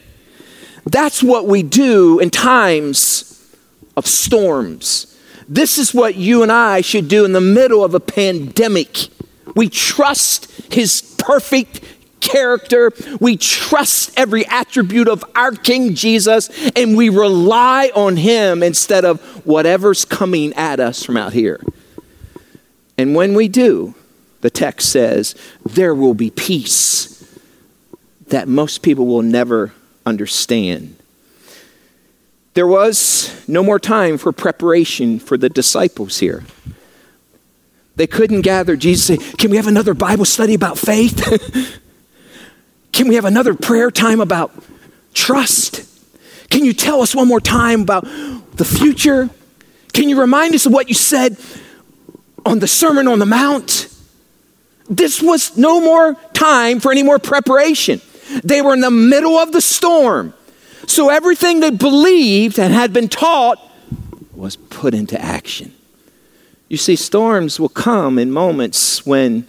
That's 0.85 1.21
what 1.21 1.47
we 1.47 1.63
do 1.63 2.19
in 2.19 2.29
times 2.29 3.23
of 3.95 4.07
storms 4.07 5.16
this 5.47 5.77
is 5.77 5.93
what 5.93 6.15
you 6.15 6.43
and 6.43 6.51
I 6.51 6.81
should 6.81 7.07
do 7.07 7.25
in 7.25 7.31
the 7.31 7.41
middle 7.41 7.83
of 7.83 7.93
a 7.93 7.99
pandemic. 7.99 9.07
We 9.55 9.69
trust 9.69 10.51
his 10.71 11.15
perfect 11.17 11.81
character. 12.19 12.91
We 13.21 13.37
trust 13.37 14.11
every 14.17 14.45
attribute 14.47 15.07
of 15.07 15.23
our 15.35 15.51
King 15.51 15.95
Jesus 15.95 16.49
and 16.75 16.97
we 16.97 17.09
rely 17.09 17.91
on 17.95 18.17
him 18.17 18.63
instead 18.63 19.05
of 19.05 19.21
whatever's 19.45 20.03
coming 20.03 20.53
at 20.53 20.79
us 20.79 21.03
from 21.03 21.17
out 21.17 21.33
here. 21.33 21.61
And 22.97 23.15
when 23.15 23.33
we 23.33 23.47
do, 23.47 23.95
the 24.41 24.49
text 24.49 24.89
says, 24.89 25.35
there 25.65 25.95
will 25.95 26.13
be 26.13 26.29
peace 26.29 27.13
that 28.27 28.47
most 28.47 28.81
people 28.81 29.05
will 29.05 29.21
never 29.21 29.73
understand. 30.05 30.96
There 32.57 32.65
was 32.65 33.47
no 33.47 33.61
more 33.61 33.77
time 33.77 34.17
for 34.17 34.31
preparation 34.31 35.19
for 35.19 35.37
the 35.37 35.47
disciples 35.47 36.17
here. 36.17 36.43
They 37.97 38.07
couldn't 38.07 38.41
gather. 38.41 38.75
Jesus 38.75 39.05
say, 39.05 39.17
Can 39.35 39.51
we 39.51 39.57
have 39.57 39.67
another 39.67 39.93
Bible 39.93 40.25
study 40.25 40.55
about 40.55 40.79
faith? 40.79 41.21
Can 42.93 43.09
we 43.09 43.13
have 43.13 43.25
another 43.25 43.53
prayer 43.53 43.91
time 43.91 44.19
about 44.19 44.51
trust? 45.13 45.87
Can 46.49 46.65
you 46.65 46.73
tell 46.73 47.03
us 47.03 47.13
one 47.13 47.27
more 47.27 47.39
time 47.39 47.81
about 47.81 48.05
the 48.55 48.65
future? 48.65 49.29
Can 49.93 50.09
you 50.09 50.19
remind 50.19 50.55
us 50.55 50.65
of 50.65 50.73
what 50.73 50.89
you 50.89 50.95
said 50.95 51.37
on 52.43 52.57
the 52.57 52.67
Sermon 52.67 53.07
on 53.07 53.19
the 53.19 53.27
Mount? 53.27 53.87
This 54.89 55.21
was 55.21 55.55
no 55.55 55.79
more 55.79 56.15
time 56.33 56.79
for 56.79 56.91
any 56.91 57.03
more 57.03 57.19
preparation. 57.19 58.01
They 58.43 58.63
were 58.63 58.73
in 58.73 58.81
the 58.81 58.89
middle 58.89 59.37
of 59.37 59.51
the 59.51 59.61
storm. 59.61 60.33
So 60.87 61.09
everything 61.09 61.59
they 61.59 61.69
believed 61.69 62.57
and 62.57 62.73
had 62.73 62.91
been 62.91 63.09
taught 63.09 63.59
was 64.33 64.55
put 64.55 64.93
into 64.93 65.21
action. 65.21 65.73
You 66.69 66.77
see, 66.77 66.95
storms 66.95 67.59
will 67.59 67.69
come 67.69 68.17
in 68.17 68.31
moments 68.31 69.05
when 69.05 69.47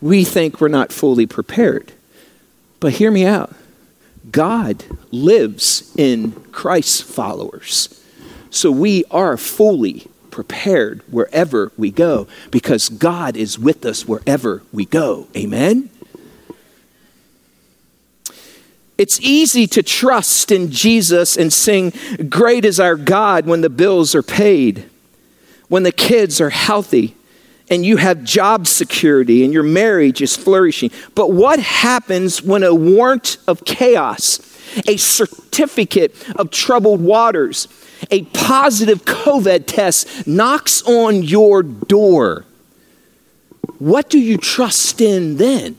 we 0.00 0.22
think 0.22 0.60
we're 0.60 0.68
not 0.68 0.92
fully 0.92 1.26
prepared. 1.26 1.92
But 2.78 2.94
hear 2.94 3.10
me 3.10 3.24
out 3.24 3.54
God 4.30 4.84
lives 5.10 5.94
in 5.96 6.32
Christ's 6.52 7.00
followers. 7.00 8.02
So 8.50 8.70
we 8.70 9.04
are 9.10 9.36
fully 9.36 10.06
prepared 10.30 11.00
wherever 11.10 11.72
we 11.76 11.90
go 11.90 12.26
because 12.50 12.88
God 12.88 13.36
is 13.36 13.58
with 13.58 13.84
us 13.84 14.06
wherever 14.06 14.62
we 14.72 14.84
go. 14.84 15.28
Amen? 15.36 15.90
It's 18.96 19.20
easy 19.20 19.66
to 19.68 19.82
trust 19.82 20.52
in 20.52 20.70
Jesus 20.70 21.36
and 21.36 21.52
sing, 21.52 21.92
Great 22.28 22.64
is 22.64 22.78
our 22.78 22.96
God, 22.96 23.46
when 23.46 23.60
the 23.60 23.70
bills 23.70 24.14
are 24.14 24.22
paid, 24.22 24.88
when 25.68 25.82
the 25.82 25.92
kids 25.92 26.40
are 26.40 26.50
healthy, 26.50 27.16
and 27.70 27.84
you 27.84 27.96
have 27.96 28.24
job 28.24 28.66
security 28.66 29.44
and 29.44 29.52
your 29.52 29.62
marriage 29.62 30.20
is 30.20 30.36
flourishing. 30.36 30.90
But 31.14 31.32
what 31.32 31.58
happens 31.58 32.42
when 32.42 32.62
a 32.62 32.74
warrant 32.74 33.38
of 33.48 33.64
chaos, 33.64 34.38
a 34.86 34.96
certificate 34.96 36.14
of 36.36 36.50
troubled 36.50 37.00
waters, 37.00 37.68
a 38.10 38.22
positive 38.22 39.04
COVID 39.04 39.66
test 39.66 40.26
knocks 40.26 40.82
on 40.82 41.22
your 41.22 41.62
door? 41.62 42.44
What 43.78 44.10
do 44.10 44.18
you 44.18 44.36
trust 44.36 45.00
in 45.00 45.38
then? 45.38 45.76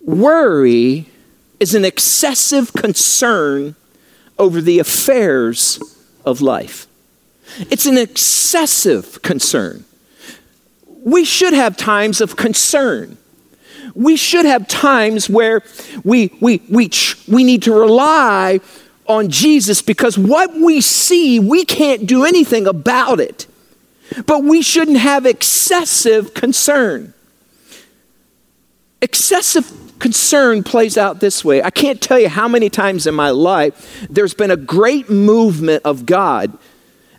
Worry 0.00 1.06
is 1.58 1.74
an 1.74 1.84
excessive 1.84 2.72
concern 2.72 3.76
over 4.38 4.60
the 4.60 4.78
affairs 4.78 5.78
of 6.24 6.40
life. 6.40 6.86
It's 7.70 7.86
an 7.86 7.98
excessive 7.98 9.20
concern. 9.22 9.84
We 11.04 11.24
should 11.24 11.52
have 11.52 11.76
times 11.76 12.20
of 12.20 12.36
concern. 12.36 13.18
We 13.94 14.16
should 14.16 14.46
have 14.46 14.68
times 14.68 15.28
where 15.28 15.62
we, 16.04 16.30
we, 16.40 16.62
we, 16.70 16.90
we 17.28 17.44
need 17.44 17.62
to 17.64 17.72
rely 17.72 18.60
on 19.06 19.28
Jesus 19.28 19.82
because 19.82 20.16
what 20.16 20.54
we 20.54 20.80
see, 20.80 21.40
we 21.40 21.64
can't 21.64 22.06
do 22.06 22.24
anything 22.24 22.66
about 22.66 23.20
it. 23.20 23.46
But 24.26 24.44
we 24.44 24.62
shouldn't 24.62 24.98
have 24.98 25.26
excessive 25.26 26.34
concern. 26.34 27.12
Excessive 29.02 29.89
concern 30.00 30.64
plays 30.64 30.98
out 30.98 31.20
this 31.20 31.44
way. 31.44 31.62
I 31.62 31.70
can't 31.70 32.00
tell 32.00 32.18
you 32.18 32.28
how 32.28 32.48
many 32.48 32.68
times 32.70 33.06
in 33.06 33.14
my 33.14 33.30
life 33.30 34.06
there's 34.10 34.34
been 34.34 34.50
a 34.50 34.56
great 34.56 35.08
movement 35.08 35.84
of 35.84 36.06
God. 36.06 36.58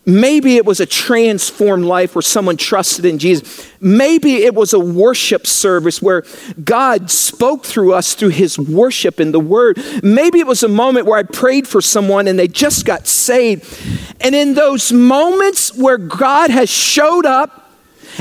Maybe 0.03 0.55
it 0.55 0.65
was 0.65 0.79
a 0.79 0.87
transformed 0.87 1.85
life 1.85 2.15
where 2.15 2.23
someone 2.23 2.57
trusted 2.57 3.05
in 3.05 3.19
Jesus. 3.19 3.71
Maybe 3.79 4.37
it 4.37 4.55
was 4.55 4.73
a 4.73 4.79
worship 4.79 5.45
service 5.45 6.01
where 6.01 6.23
God 6.63 7.11
spoke 7.11 7.65
through 7.65 7.93
us 7.93 8.15
through 8.15 8.29
his 8.29 8.57
worship 8.57 9.19
in 9.19 9.31
the 9.31 9.39
word. 9.39 9.79
Maybe 10.01 10.39
it 10.39 10.47
was 10.47 10.63
a 10.63 10.67
moment 10.67 11.05
where 11.05 11.19
I 11.19 11.23
prayed 11.23 11.67
for 11.67 11.81
someone 11.81 12.27
and 12.27 12.39
they 12.39 12.47
just 12.47 12.83
got 12.83 13.05
saved. 13.05 13.63
And 14.19 14.33
in 14.33 14.55
those 14.55 14.91
moments 14.91 15.77
where 15.77 15.99
God 15.99 16.49
has 16.49 16.67
showed 16.67 17.27
up 17.27 17.60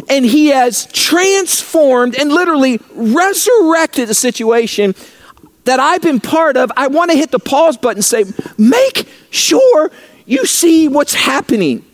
and 0.08 0.24
he 0.24 0.48
has 0.48 0.86
transformed 0.86 2.18
and 2.18 2.30
literally 2.30 2.80
resurrected 2.94 4.10
a 4.10 4.14
situation 4.14 4.94
that 5.64 5.78
I've 5.78 6.02
been 6.02 6.20
part 6.20 6.56
of, 6.56 6.72
I 6.76 6.86
want 6.88 7.10
to 7.10 7.16
hit 7.16 7.30
the 7.30 7.38
pause 7.38 7.76
button 7.76 7.98
and 7.98 8.04
say, 8.04 8.24
make 8.56 9.08
sure 9.30 9.90
you 10.24 10.46
see 10.46 10.88
what's 10.88 11.14
happening. 11.14 11.84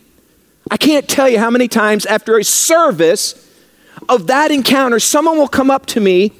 I 0.70 0.76
can't 0.76 1.08
tell 1.08 1.28
you 1.28 1.38
how 1.38 1.50
many 1.50 1.68
times 1.68 2.06
after 2.06 2.38
a 2.38 2.44
service 2.44 3.42
of 4.08 4.26
that 4.28 4.50
encounter, 4.50 5.00
someone 5.00 5.38
will 5.38 5.48
come 5.48 5.70
up 5.70 5.86
to 5.86 6.00
me 6.00 6.32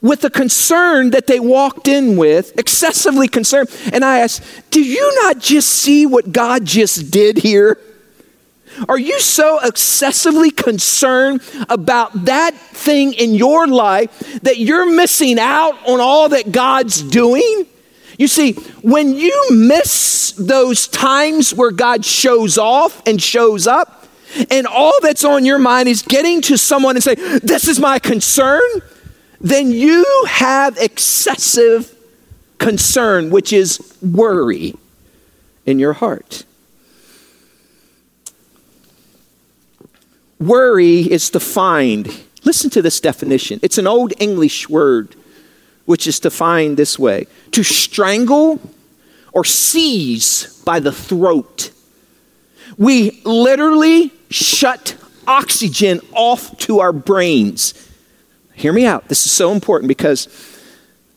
with 0.00 0.22
the 0.22 0.30
concern 0.30 1.10
that 1.10 1.26
they 1.26 1.40
walked 1.40 1.88
in 1.88 2.16
with, 2.16 2.58
excessively 2.58 3.28
concerned. 3.28 3.68
And 3.92 4.04
I 4.04 4.20
asked, 4.20 4.42
Do 4.70 4.82
you 4.82 5.12
not 5.22 5.38
just 5.38 5.68
see 5.68 6.06
what 6.06 6.32
God 6.32 6.64
just 6.64 7.10
did 7.10 7.38
here? 7.38 7.78
Are 8.88 8.98
you 8.98 9.20
so 9.20 9.58
excessively 9.60 10.50
concerned 10.50 11.42
about 11.68 12.26
that 12.26 12.54
thing 12.54 13.12
in 13.12 13.34
your 13.34 13.66
life 13.66 14.40
that 14.42 14.58
you're 14.58 14.90
missing 14.90 15.38
out 15.38 15.74
on 15.88 16.00
all 16.00 16.28
that 16.30 16.52
God's 16.52 17.02
doing? 17.02 17.66
You 18.18 18.28
see, 18.28 18.52
when 18.82 19.14
you 19.14 19.46
miss 19.50 20.32
those 20.32 20.88
times 20.88 21.54
where 21.54 21.70
God 21.70 22.04
shows 22.04 22.58
off 22.58 23.02
and 23.06 23.20
shows 23.20 23.66
up, 23.66 24.06
and 24.50 24.66
all 24.66 24.92
that's 25.02 25.24
on 25.24 25.44
your 25.44 25.58
mind 25.58 25.88
is 25.88 26.02
getting 26.02 26.40
to 26.42 26.56
someone 26.56 26.96
and 26.96 27.02
say, 27.02 27.14
This 27.14 27.66
is 27.66 27.80
my 27.80 27.98
concern, 27.98 28.62
then 29.40 29.70
you 29.70 30.04
have 30.28 30.76
excessive 30.76 31.94
concern, 32.58 33.30
which 33.30 33.52
is 33.52 33.80
worry 34.02 34.74
in 35.66 35.78
your 35.78 35.94
heart. 35.94 36.44
Worry 40.40 41.00
is 41.00 41.30
defined. 41.30 42.24
Listen 42.44 42.70
to 42.70 42.82
this 42.82 43.00
definition. 43.00 43.60
It's 43.62 43.78
an 43.78 43.86
old 43.86 44.12
English 44.18 44.68
word 44.68 45.14
which 45.84 46.06
is 46.06 46.18
defined 46.18 46.76
this 46.76 46.98
way 46.98 47.26
to 47.52 47.62
strangle 47.62 48.60
or 49.32 49.44
seize 49.44 50.60
by 50.64 50.80
the 50.80 50.92
throat. 50.92 51.70
We 52.76 53.20
literally 53.24 54.12
shut 54.30 54.96
oxygen 55.26 56.00
off 56.12 56.56
to 56.58 56.80
our 56.80 56.92
brains 56.92 57.74
Hear 58.60 58.74
me 58.74 58.84
out. 58.84 59.08
This 59.08 59.24
is 59.24 59.32
so 59.32 59.52
important 59.52 59.88
because 59.88 60.28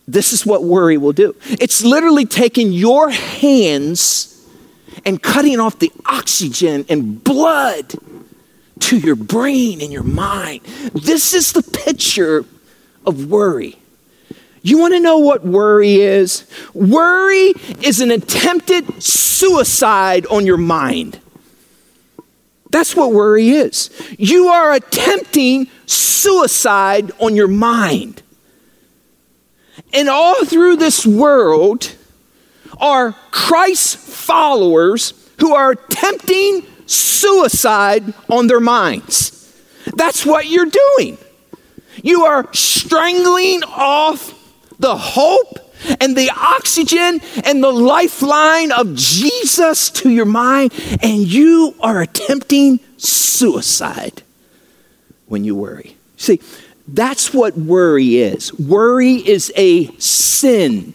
this 0.07 0.31
is 0.31 0.45
what 0.45 0.63
worry 0.63 0.95
will 0.95 1.11
do. 1.11 1.35
It's 1.43 1.83
literally 1.83 2.25
taking 2.25 2.71
your 2.71 3.09
hands 3.09 4.47
and 5.05 5.21
cutting 5.21 5.59
off 5.59 5.77
the 5.79 5.91
oxygen 6.05 6.85
and 6.87 7.21
blood 7.21 7.95
to 8.83 8.97
your 8.97 9.15
brain 9.15 9.81
and 9.81 9.93
your 9.93 10.03
mind. 10.03 10.61
This 10.93 11.33
is 11.33 11.53
the 11.53 11.63
picture 11.63 12.45
of 13.05 13.27
worry. 13.27 13.77
You 14.61 14.77
want 14.77 14.93
to 14.93 14.99
know 14.99 15.17
what 15.17 15.45
worry 15.45 15.95
is? 15.95 16.45
Worry 16.73 17.53
is 17.81 18.01
an 18.01 18.11
attempted 18.11 19.01
suicide 19.01 20.25
on 20.27 20.45
your 20.45 20.57
mind. 20.57 21.19
That's 22.71 22.95
what 22.95 23.11
worry 23.11 23.49
is. 23.49 23.89
You 24.17 24.47
are 24.47 24.73
attempting 24.73 25.67
suicide 25.85 27.11
on 27.19 27.35
your 27.35 27.47
mind. 27.47 28.21
And 29.93 30.09
all 30.09 30.43
through 30.43 30.77
this 30.77 31.05
world 31.05 31.95
are 32.79 33.15
Christ 33.31 33.97
followers 33.97 35.13
who 35.39 35.53
are 35.53 35.71
attempting 35.71 36.65
suicide 36.93 38.13
on 38.29 38.47
their 38.47 38.59
minds. 38.59 39.31
That's 39.95 40.25
what 40.25 40.47
you're 40.47 40.71
doing. 40.97 41.17
You 42.01 42.23
are 42.25 42.51
strangling 42.53 43.63
off 43.63 44.33
the 44.79 44.95
hope 44.95 45.59
and 45.99 46.15
the 46.15 46.31
oxygen 46.35 47.21
and 47.43 47.63
the 47.63 47.71
lifeline 47.71 48.71
of 48.71 48.95
Jesus 48.95 49.89
to 49.91 50.09
your 50.09 50.25
mind, 50.25 50.73
and 51.01 51.19
you 51.27 51.75
are 51.79 52.01
attempting 52.01 52.79
suicide 52.97 54.23
when 55.27 55.43
you 55.43 55.55
worry. 55.55 55.97
See, 56.17 56.39
that's 56.87 57.33
what 57.33 57.57
worry 57.57 58.17
is. 58.17 58.53
Worry 58.53 59.15
is 59.15 59.51
a 59.55 59.87
sin. 59.97 60.93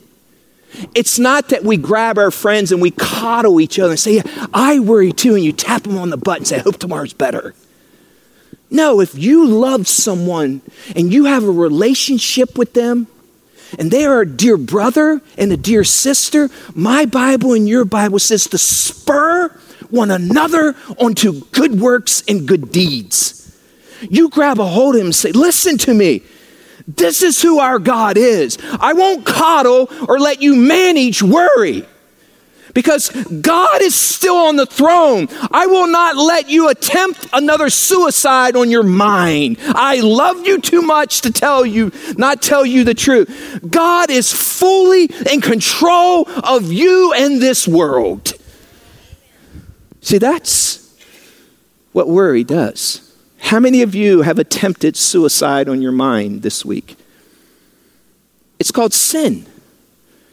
It's 0.94 1.18
not 1.18 1.48
that 1.48 1.64
we 1.64 1.76
grab 1.76 2.18
our 2.18 2.30
friends 2.30 2.72
and 2.72 2.80
we 2.80 2.90
coddle 2.90 3.60
each 3.60 3.78
other 3.78 3.92
and 3.92 4.00
say, 4.00 4.16
yeah, 4.16 4.46
I 4.52 4.78
worry 4.78 5.12
too, 5.12 5.34
and 5.34 5.44
you 5.44 5.52
tap 5.52 5.82
them 5.82 5.98
on 5.98 6.10
the 6.10 6.16
butt 6.16 6.38
and 6.38 6.46
say, 6.46 6.56
I 6.56 6.60
hope 6.60 6.78
tomorrow's 6.78 7.12
better. 7.12 7.54
No, 8.70 9.00
if 9.00 9.16
you 9.16 9.46
love 9.46 9.88
someone 9.88 10.60
and 10.94 11.12
you 11.12 11.24
have 11.24 11.44
a 11.44 11.50
relationship 11.50 12.58
with 12.58 12.74
them, 12.74 13.06
and 13.78 13.90
they 13.90 14.06
are 14.06 14.22
a 14.22 14.26
dear 14.26 14.56
brother 14.56 15.20
and 15.36 15.52
a 15.52 15.56
dear 15.56 15.84
sister. 15.84 16.48
My 16.74 17.04
Bible 17.04 17.52
and 17.52 17.68
your 17.68 17.84
Bible 17.84 18.18
says 18.18 18.46
to 18.48 18.58
spur 18.58 19.48
one 19.90 20.10
another 20.10 20.74
onto 20.98 21.40
good 21.52 21.80
works 21.80 22.22
and 22.28 22.46
good 22.46 22.70
deeds. 22.70 23.56
You 24.08 24.28
grab 24.30 24.58
a 24.60 24.64
hold 24.64 24.94
of 24.94 25.00
him 25.00 25.08
and 25.08 25.14
say, 25.14 25.32
Listen 25.32 25.76
to 25.78 25.92
me. 25.92 26.22
This 26.88 27.22
is 27.22 27.42
who 27.42 27.58
our 27.58 27.78
God 27.78 28.16
is. 28.16 28.56
I 28.80 28.94
won't 28.94 29.26
coddle 29.26 29.90
or 30.08 30.18
let 30.18 30.40
you 30.40 30.56
manage 30.56 31.22
worry 31.22 31.86
because 32.72 33.10
God 33.10 33.82
is 33.82 33.94
still 33.94 34.36
on 34.36 34.56
the 34.56 34.64
throne. 34.64 35.28
I 35.50 35.66
will 35.66 35.86
not 35.86 36.16
let 36.16 36.48
you 36.48 36.68
attempt 36.68 37.26
another 37.32 37.68
suicide 37.70 38.56
on 38.56 38.70
your 38.70 38.82
mind. 38.82 39.58
I 39.60 40.00
love 40.00 40.46
you 40.46 40.60
too 40.60 40.80
much 40.80 41.20
to 41.22 41.32
tell 41.32 41.66
you, 41.66 41.92
not 42.16 42.40
tell 42.40 42.64
you 42.64 42.84
the 42.84 42.94
truth. 42.94 43.60
God 43.68 44.10
is 44.10 44.32
fully 44.32 45.10
in 45.30 45.40
control 45.42 46.28
of 46.42 46.72
you 46.72 47.12
and 47.14 47.42
this 47.42 47.68
world. 47.68 48.32
See, 50.00 50.18
that's 50.18 50.96
what 51.92 52.08
worry 52.08 52.44
does. 52.44 53.07
How 53.48 53.60
many 53.60 53.80
of 53.80 53.94
you 53.94 54.20
have 54.20 54.38
attempted 54.38 54.94
suicide 54.94 55.70
on 55.70 55.80
your 55.80 55.90
mind 55.90 56.42
this 56.42 56.66
week? 56.66 56.96
It's 58.58 58.70
called 58.70 58.92
sin 58.92 59.46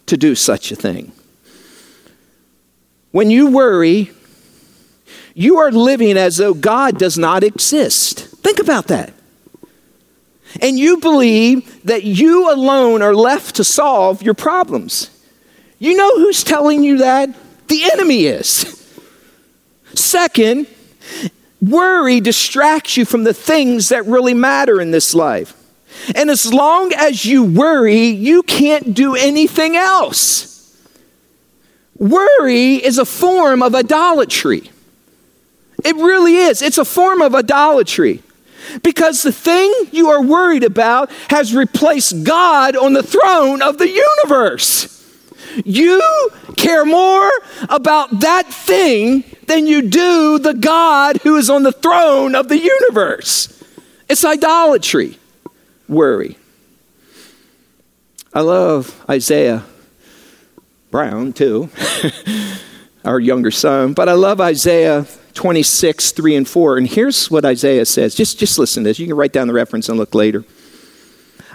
to 0.07 0.17
do 0.17 0.35
such 0.35 0.69
a 0.69 0.75
thing. 0.75 1.13
When 3.11 3.29
you 3.29 3.49
worry, 3.49 4.11
you 5.33 5.59
are 5.59 5.71
living 5.71 6.17
as 6.17 6.35
though 6.35 6.53
God 6.53 6.99
does 6.99 7.17
not 7.17 7.41
exist. 7.41 8.19
Think 8.43 8.59
about 8.59 8.87
that. 8.87 9.13
And 10.61 10.77
you 10.77 10.97
believe 10.97 11.85
that 11.85 12.03
you 12.03 12.51
alone 12.51 13.01
are 13.01 13.15
left 13.15 13.55
to 13.55 13.63
solve 13.63 14.23
your 14.23 14.33
problems. 14.33 15.09
You 15.79 15.95
know 15.95 16.17
who's 16.17 16.43
telling 16.43 16.83
you 16.83 16.97
that? 16.97 17.29
The 17.69 17.89
enemy 17.93 18.25
is. 18.25 18.93
Second, 19.93 20.67
worry 21.69 22.19
distracts 22.19 22.97
you 22.97 23.05
from 23.05 23.23
the 23.23 23.33
things 23.33 23.89
that 23.89 24.05
really 24.05 24.33
matter 24.33 24.81
in 24.81 24.91
this 24.91 25.13
life. 25.13 25.53
And 26.13 26.29
as 26.29 26.53
long 26.53 26.91
as 26.93 27.25
you 27.25 27.43
worry, 27.43 28.07
you 28.07 28.43
can't 28.43 28.93
do 28.93 29.15
anything 29.15 29.75
else. 29.75 30.51
Worry 31.97 32.75
is 32.75 32.97
a 32.97 33.05
form 33.05 33.63
of 33.63 33.73
idolatry. 33.73 34.69
It 35.83 35.95
really 35.95 36.35
is. 36.35 36.61
It's 36.61 36.77
a 36.77 36.85
form 36.85 37.21
of 37.21 37.33
idolatry. 37.33 38.21
Because 38.83 39.23
the 39.23 39.31
thing 39.31 39.71
you 39.91 40.09
are 40.09 40.21
worried 40.21 40.63
about 40.63 41.11
has 41.29 41.55
replaced 41.55 42.23
God 42.23 42.75
on 42.75 42.93
the 42.93 43.03
throne 43.03 43.61
of 43.61 43.77
the 43.77 43.87
universe. 43.87 44.94
You 45.63 46.01
care 46.57 46.85
more 46.85 47.29
about 47.69 48.19
that 48.21 48.47
thing 48.47 49.23
than 49.47 49.67
you 49.67 49.83
do 49.83 50.39
the 50.39 50.53
God 50.53 51.17
who 51.17 51.37
is 51.37 51.49
on 51.49 51.63
the 51.63 51.71
throne 51.71 52.35
of 52.35 52.49
the 52.49 52.59
universe. 52.59 53.63
It's 54.09 54.25
idolatry, 54.25 55.17
worry. 55.87 56.37
I 58.33 58.41
love 58.41 59.03
Isaiah 59.09 59.63
Brown, 60.91 61.33
too, 61.33 61.69
our 63.05 63.19
younger 63.19 63.51
son. 63.51 63.93
But 63.93 64.09
I 64.09 64.13
love 64.13 64.41
Isaiah 64.41 65.07
26, 65.33 66.11
3 66.11 66.35
and 66.35 66.47
4. 66.47 66.77
And 66.77 66.87
here's 66.87 67.29
what 67.31 67.45
Isaiah 67.45 67.85
says. 67.85 68.15
Just, 68.15 68.39
just 68.39 68.57
listen 68.59 68.83
to 68.83 68.89
this. 68.89 68.99
You 68.99 69.07
can 69.07 69.15
write 69.15 69.33
down 69.33 69.47
the 69.47 69.53
reference 69.53 69.89
and 69.89 69.97
look 69.97 70.15
later. 70.15 70.43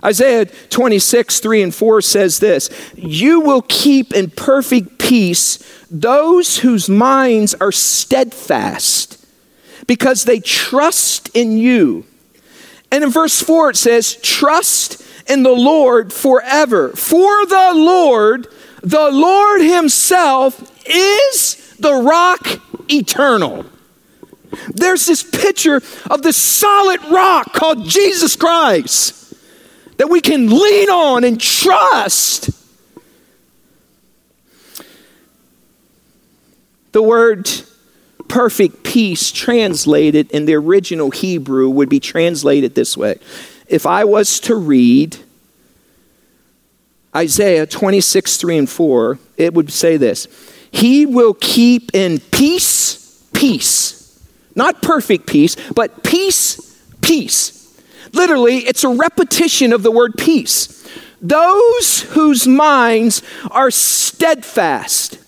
Isaiah 0.05 0.47
26, 0.47 1.41
3 1.41 1.63
and 1.63 1.75
4 1.75 2.01
says 2.01 2.39
this 2.39 2.71
You 2.97 3.41
will 3.41 3.63
keep 3.63 4.15
in 4.15 4.31
perfect 4.31 4.99
peace 4.99 5.59
those 5.91 6.59
whose 6.59 6.89
minds 6.89 7.55
are 7.55 7.73
steadfast 7.73 9.25
because 9.87 10.25
they 10.25 10.41
trust 10.41 11.31
in 11.35 11.59
you. 11.59 12.07
And 12.93 13.05
in 13.05 13.11
verse 13.11 13.43
4 13.43 13.71
it 13.71 13.77
says, 13.77 14.17
Trust 14.17 15.05
in 15.29 15.43
the 15.43 15.53
Lord 15.53 16.13
forever. 16.13 16.91
For 16.91 17.47
the 17.47 17.73
Lord 17.75 18.49
the 18.83 19.11
Lord 19.11 19.61
Himself 19.61 20.59
is 20.89 21.77
the 21.79 21.93
rock 21.93 22.61
eternal. 22.91 23.67
There's 24.69 25.07
this 25.07 25.23
picture 25.23 25.83
of 26.11 26.23
this 26.23 26.37
solid 26.37 27.03
rock 27.11 27.53
called 27.53 27.85
Jesus 27.85 28.37
Christ 28.37 29.20
that 30.01 30.09
we 30.09 30.23
can 30.23 30.49
lean 30.49 30.89
on 30.89 31.25
and 31.25 31.39
trust. 31.39 32.49
The 36.93 37.03
word 37.03 37.47
perfect 38.27 38.83
peace 38.83 39.31
translated 39.31 40.31
in 40.31 40.47
the 40.47 40.55
original 40.55 41.11
Hebrew 41.11 41.69
would 41.69 41.91
be 41.91 42.01
translated 42.01 42.75
this 42.75 42.97
way. 42.97 43.19
If 43.67 43.85
I 43.85 44.05
was 44.05 44.41
to 44.41 44.55
read 44.55 45.19
Isaiah 47.15 47.67
26, 47.67 48.39
3 48.39 48.57
and 48.57 48.71
4, 48.71 49.19
it 49.37 49.53
would 49.53 49.71
say 49.71 49.99
this 49.99 50.29
He 50.71 51.05
will 51.05 51.35
keep 51.35 51.95
in 51.95 52.21
peace, 52.21 53.23
peace. 53.35 54.19
Not 54.55 54.81
perfect 54.81 55.27
peace, 55.27 55.57
but 55.75 56.03
peace, 56.03 56.59
peace. 57.03 57.60
Literally, 58.13 58.59
it's 58.59 58.85
a 58.85 58.89
repetition 58.89 59.73
of 59.73 59.83
the 59.83 59.91
word 59.91 60.15
peace. 60.17 60.77
Those 61.21 62.03
whose 62.03 62.47
minds 62.47 63.23
are 63.51 63.71
steadfast, 63.71 65.19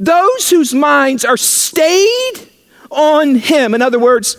those 0.00 0.50
whose 0.50 0.74
minds 0.74 1.24
are 1.24 1.36
stayed 1.36 2.34
on 2.90 3.36
Him. 3.36 3.74
In 3.74 3.82
other 3.82 3.98
words, 3.98 4.36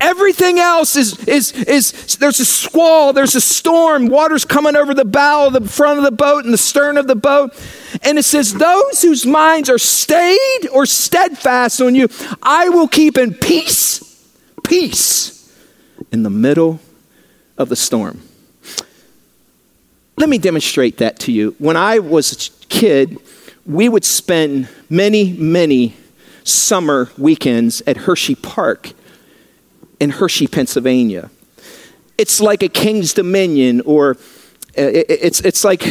Everything 0.00 0.58
else 0.58 0.96
is, 0.96 1.18
is, 1.28 1.52
is 1.52 2.16
there's 2.16 2.40
a 2.40 2.44
squall, 2.44 3.12
there's 3.12 3.34
a 3.34 3.40
storm, 3.40 4.08
water's 4.08 4.44
coming 4.44 4.74
over 4.74 4.92
the 4.92 5.04
bow, 5.04 5.50
the 5.50 5.60
front 5.68 5.98
of 5.98 6.04
the 6.04 6.10
boat, 6.10 6.44
and 6.44 6.52
the 6.52 6.58
stern 6.58 6.96
of 6.96 7.06
the 7.06 7.14
boat. 7.14 7.54
And 8.02 8.18
it 8.18 8.24
says, 8.24 8.54
Those 8.54 9.02
whose 9.02 9.24
minds 9.24 9.70
are 9.70 9.78
stayed 9.78 10.68
or 10.72 10.84
steadfast 10.84 11.80
on 11.80 11.94
you, 11.94 12.08
I 12.42 12.68
will 12.68 12.88
keep 12.88 13.16
in 13.16 13.34
peace, 13.34 14.02
peace 14.64 15.52
in 16.10 16.22
the 16.22 16.30
middle 16.30 16.80
of 17.58 17.68
the 17.68 17.76
storm. 17.76 18.22
Let 20.16 20.28
me 20.28 20.38
demonstrate 20.38 20.98
that 20.98 21.18
to 21.20 21.32
you. 21.32 21.54
When 21.58 21.76
I 21.76 21.98
was 21.98 22.48
a 22.48 22.66
kid, 22.68 23.18
we 23.66 23.88
would 23.88 24.04
spend 24.04 24.68
many, 24.88 25.32
many 25.32 25.94
summer 26.44 27.10
weekends 27.18 27.82
at 27.86 27.98
Hershey 27.98 28.34
Park 28.34 28.92
in 30.00 30.10
Hershey, 30.10 30.46
Pennsylvania. 30.46 31.30
It's 32.16 32.40
like 32.40 32.62
a 32.62 32.68
King's 32.68 33.12
Dominion 33.12 33.80
or 33.82 34.12
uh, 34.76 34.90
it's, 34.90 35.40
it's 35.40 35.64
like 35.64 35.86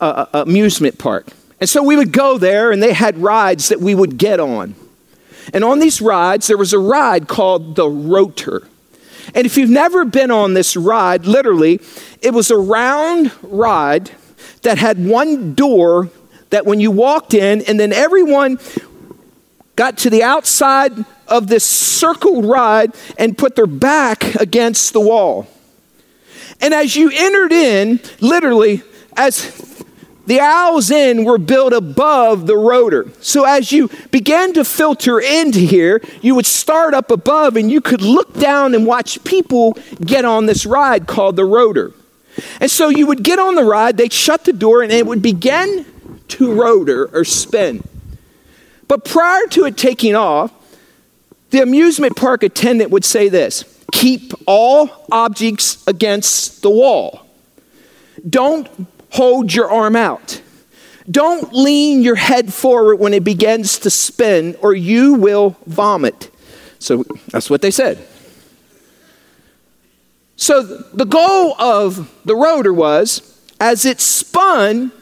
an 0.00 0.26
amusement 0.32 0.98
park. 0.98 1.26
And 1.60 1.68
so 1.68 1.82
we 1.82 1.96
would 1.96 2.12
go 2.12 2.38
there 2.38 2.70
and 2.70 2.82
they 2.82 2.92
had 2.92 3.18
rides 3.18 3.68
that 3.68 3.80
we 3.80 3.94
would 3.94 4.16
get 4.16 4.38
on. 4.38 4.74
And 5.52 5.64
on 5.64 5.78
these 5.78 6.00
rides, 6.00 6.46
there 6.46 6.56
was 6.56 6.72
a 6.72 6.78
ride 6.78 7.26
called 7.26 7.74
the 7.74 7.88
Rotor. 7.88 8.68
And 9.34 9.46
if 9.46 9.56
you've 9.56 9.70
never 9.70 10.04
been 10.04 10.30
on 10.30 10.54
this 10.54 10.76
ride, 10.76 11.26
literally, 11.26 11.80
it 12.20 12.32
was 12.32 12.50
a 12.50 12.56
round 12.56 13.32
ride 13.42 14.10
that 14.62 14.78
had 14.78 15.04
one 15.04 15.54
door 15.54 16.10
that 16.50 16.64
when 16.64 16.80
you 16.80 16.90
walked 16.90 17.34
in, 17.34 17.62
and 17.62 17.78
then 17.78 17.92
everyone 17.92 18.58
got 19.76 19.98
to 19.98 20.10
the 20.10 20.22
outside 20.22 20.92
of 21.28 21.46
this 21.46 21.64
circled 21.64 22.44
ride 22.44 22.92
and 23.18 23.36
put 23.36 23.54
their 23.54 23.66
back 23.66 24.34
against 24.36 24.92
the 24.92 25.00
wall. 25.00 25.46
And 26.60 26.74
as 26.74 26.96
you 26.96 27.10
entered 27.12 27.52
in, 27.52 28.00
literally, 28.20 28.82
as 29.16 29.67
the 30.28 30.40
aisles 30.40 30.90
in 30.90 31.24
were 31.24 31.38
built 31.38 31.72
above 31.72 32.46
the 32.46 32.56
rotor. 32.56 33.10
So 33.22 33.44
as 33.44 33.72
you 33.72 33.88
began 34.10 34.52
to 34.52 34.62
filter 34.62 35.18
into 35.18 35.60
here, 35.60 36.02
you 36.20 36.34
would 36.34 36.44
start 36.44 36.92
up 36.92 37.10
above 37.10 37.56
and 37.56 37.70
you 37.70 37.80
could 37.80 38.02
look 38.02 38.34
down 38.34 38.74
and 38.74 38.84
watch 38.84 39.24
people 39.24 39.78
get 40.04 40.26
on 40.26 40.44
this 40.44 40.66
ride 40.66 41.06
called 41.06 41.36
the 41.36 41.46
rotor. 41.46 41.94
And 42.60 42.70
so 42.70 42.90
you 42.90 43.06
would 43.06 43.22
get 43.22 43.38
on 43.38 43.54
the 43.54 43.64
ride, 43.64 43.96
they'd 43.96 44.12
shut 44.12 44.44
the 44.44 44.52
door, 44.52 44.82
and 44.82 44.92
it 44.92 45.06
would 45.06 45.22
begin 45.22 45.86
to 46.28 46.52
rotor 46.52 47.06
or 47.06 47.24
spin. 47.24 47.82
But 48.86 49.06
prior 49.06 49.46
to 49.52 49.64
it 49.64 49.78
taking 49.78 50.14
off, 50.14 50.52
the 51.48 51.62
amusement 51.62 52.16
park 52.16 52.42
attendant 52.42 52.90
would 52.90 53.06
say 53.06 53.30
this 53.30 53.64
keep 53.92 54.34
all 54.46 55.06
objects 55.10 55.82
against 55.86 56.60
the 56.60 56.68
wall. 56.68 57.26
Don't 58.28 58.68
hold 59.10 59.54
your 59.54 59.70
arm 59.70 59.96
out. 59.96 60.40
Don't 61.10 61.52
lean 61.54 62.02
your 62.02 62.16
head 62.16 62.52
forward 62.52 62.96
when 62.96 63.14
it 63.14 63.24
begins 63.24 63.78
to 63.80 63.90
spin, 63.90 64.56
or 64.60 64.74
you 64.74 65.14
will 65.14 65.56
vomit. 65.66 66.30
So 66.78 67.04
that's 67.30 67.48
what 67.48 67.62
they 67.62 67.70
said. 67.70 67.98
So 70.36 70.62
the 70.62 71.06
goal 71.06 71.60
of 71.60 72.14
the 72.24 72.36
rotor 72.36 72.72
was 72.72 73.38
as 73.60 73.84
it 73.84 74.00
spun, 74.00 74.92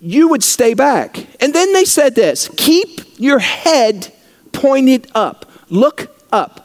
you 0.00 0.28
would 0.28 0.42
stay 0.42 0.74
back. 0.74 1.26
And 1.40 1.54
then 1.54 1.72
they 1.72 1.84
said 1.84 2.14
this 2.14 2.48
keep 2.56 3.00
your 3.18 3.38
head 3.38 4.12
pointed 4.52 5.10
up. 5.14 5.50
Look 5.68 6.16
up. 6.32 6.61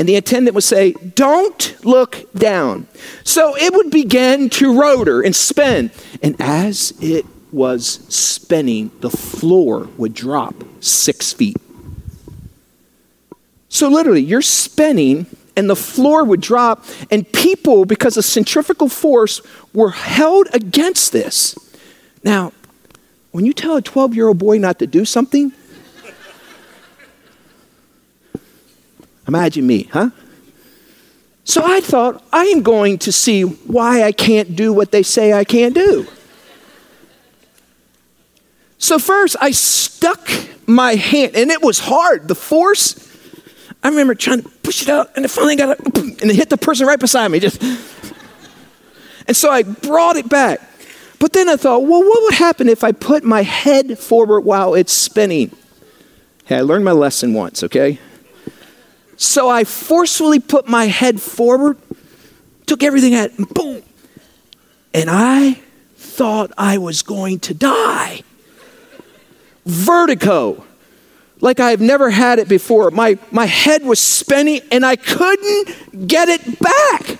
And 0.00 0.08
the 0.08 0.16
attendant 0.16 0.54
would 0.54 0.64
say, 0.64 0.92
Don't 0.92 1.84
look 1.84 2.32
down. 2.32 2.86
So 3.22 3.54
it 3.54 3.74
would 3.74 3.90
begin 3.90 4.48
to 4.48 4.80
rotor 4.80 5.20
and 5.20 5.36
spin. 5.36 5.90
And 6.22 6.36
as 6.40 6.94
it 7.02 7.26
was 7.52 8.00
spinning, 8.08 8.92
the 9.00 9.10
floor 9.10 9.90
would 9.98 10.14
drop 10.14 10.54
six 10.82 11.34
feet. 11.34 11.58
So 13.68 13.88
literally, 13.88 14.22
you're 14.22 14.40
spinning 14.40 15.26
and 15.54 15.68
the 15.68 15.76
floor 15.76 16.24
would 16.24 16.40
drop, 16.40 16.86
and 17.10 17.30
people, 17.32 17.84
because 17.84 18.16
of 18.16 18.24
centrifugal 18.24 18.88
force, 18.88 19.42
were 19.74 19.90
held 19.90 20.48
against 20.54 21.12
this. 21.12 21.54
Now, 22.24 22.54
when 23.32 23.44
you 23.44 23.52
tell 23.52 23.76
a 23.76 23.82
12 23.82 24.14
year 24.14 24.28
old 24.28 24.38
boy 24.38 24.56
not 24.56 24.78
to 24.78 24.86
do 24.86 25.04
something, 25.04 25.52
Imagine 29.30 29.64
me, 29.64 29.84
huh? 29.92 30.10
So 31.44 31.62
I 31.64 31.80
thought, 31.80 32.20
I 32.32 32.46
am 32.46 32.62
going 32.64 32.98
to 32.98 33.12
see 33.12 33.42
why 33.42 34.02
I 34.02 34.10
can't 34.10 34.56
do 34.56 34.72
what 34.72 34.90
they 34.90 35.04
say 35.04 35.32
I 35.32 35.44
can't 35.44 35.72
do. 35.72 36.08
So 38.78 38.98
first, 38.98 39.36
I 39.40 39.52
stuck 39.52 40.28
my 40.66 40.96
hand, 40.96 41.36
and 41.36 41.52
it 41.52 41.62
was 41.62 41.78
hard. 41.78 42.26
The 42.26 42.34
force, 42.34 43.08
I 43.84 43.90
remember 43.90 44.16
trying 44.16 44.42
to 44.42 44.48
push 44.64 44.82
it 44.82 44.88
out, 44.88 45.12
and 45.14 45.24
it 45.24 45.28
finally 45.28 45.54
got 45.54 45.78
up, 45.78 45.96
and 45.96 46.22
it 46.22 46.34
hit 46.34 46.50
the 46.50 46.58
person 46.58 46.88
right 46.88 46.98
beside 46.98 47.28
me. 47.28 47.38
Just, 47.38 47.62
and 49.28 49.36
so 49.36 49.48
I 49.48 49.62
brought 49.62 50.16
it 50.16 50.28
back. 50.28 50.60
But 51.20 51.34
then 51.34 51.48
I 51.48 51.54
thought, 51.54 51.84
well, 51.84 52.02
what 52.02 52.22
would 52.24 52.34
happen 52.34 52.68
if 52.68 52.82
I 52.82 52.90
put 52.90 53.22
my 53.22 53.42
head 53.42 53.96
forward 53.96 54.40
while 54.40 54.74
it's 54.74 54.92
spinning? 54.92 55.56
Hey, 56.46 56.56
I 56.56 56.62
learned 56.62 56.84
my 56.84 56.90
lesson 56.90 57.32
once, 57.32 57.62
okay? 57.62 58.00
So 59.20 59.50
I 59.50 59.64
forcefully 59.64 60.40
put 60.40 60.66
my 60.66 60.86
head 60.86 61.20
forward, 61.20 61.76
took 62.64 62.82
everything 62.82 63.12
at, 63.14 63.36
and 63.36 63.46
boom. 63.46 63.82
And 64.94 65.10
I 65.10 65.60
thought 65.96 66.52
I 66.56 66.78
was 66.78 67.02
going 67.02 67.38
to 67.40 67.52
die. 67.52 68.22
Vertigo, 69.66 70.64
like 71.42 71.60
I've 71.60 71.82
never 71.82 72.08
had 72.08 72.38
it 72.38 72.48
before. 72.48 72.90
My, 72.90 73.18
my 73.30 73.44
head 73.44 73.84
was 73.84 74.00
spinning 74.00 74.62
and 74.72 74.86
I 74.86 74.96
couldn't 74.96 76.08
get 76.08 76.30
it 76.30 76.58
back. 76.58 77.18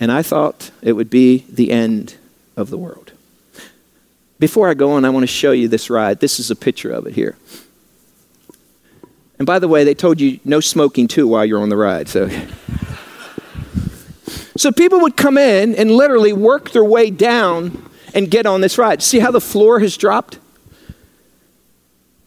And 0.00 0.10
I 0.10 0.22
thought 0.22 0.72
it 0.82 0.94
would 0.94 1.08
be 1.08 1.46
the 1.48 1.70
end 1.70 2.16
of 2.56 2.70
the 2.70 2.76
world. 2.76 3.12
Before 4.38 4.68
I 4.68 4.74
go 4.74 4.92
on, 4.92 5.04
I 5.04 5.10
want 5.10 5.24
to 5.24 5.28
show 5.28 5.52
you 5.52 5.68
this 5.68 5.90
ride. 5.90 6.20
This 6.20 6.38
is 6.38 6.50
a 6.50 6.56
picture 6.56 6.90
of 6.90 7.06
it 7.06 7.14
here. 7.14 7.36
And 9.38 9.46
by 9.46 9.58
the 9.58 9.68
way, 9.68 9.84
they 9.84 9.94
told 9.94 10.20
you 10.20 10.40
no 10.44 10.60
smoking 10.60 11.08
too 11.08 11.26
while 11.26 11.44
you're 11.44 11.60
on 11.60 11.68
the 11.68 11.76
ride. 11.76 12.08
So, 12.08 12.28
so 14.56 14.72
people 14.72 15.00
would 15.00 15.16
come 15.16 15.38
in 15.38 15.74
and 15.74 15.90
literally 15.90 16.32
work 16.32 16.70
their 16.70 16.84
way 16.84 17.10
down 17.10 17.88
and 18.14 18.30
get 18.30 18.46
on 18.46 18.60
this 18.60 18.78
ride. 18.78 19.02
See 19.02 19.20
how 19.20 19.30
the 19.30 19.40
floor 19.40 19.80
has 19.80 19.96
dropped? 19.96 20.38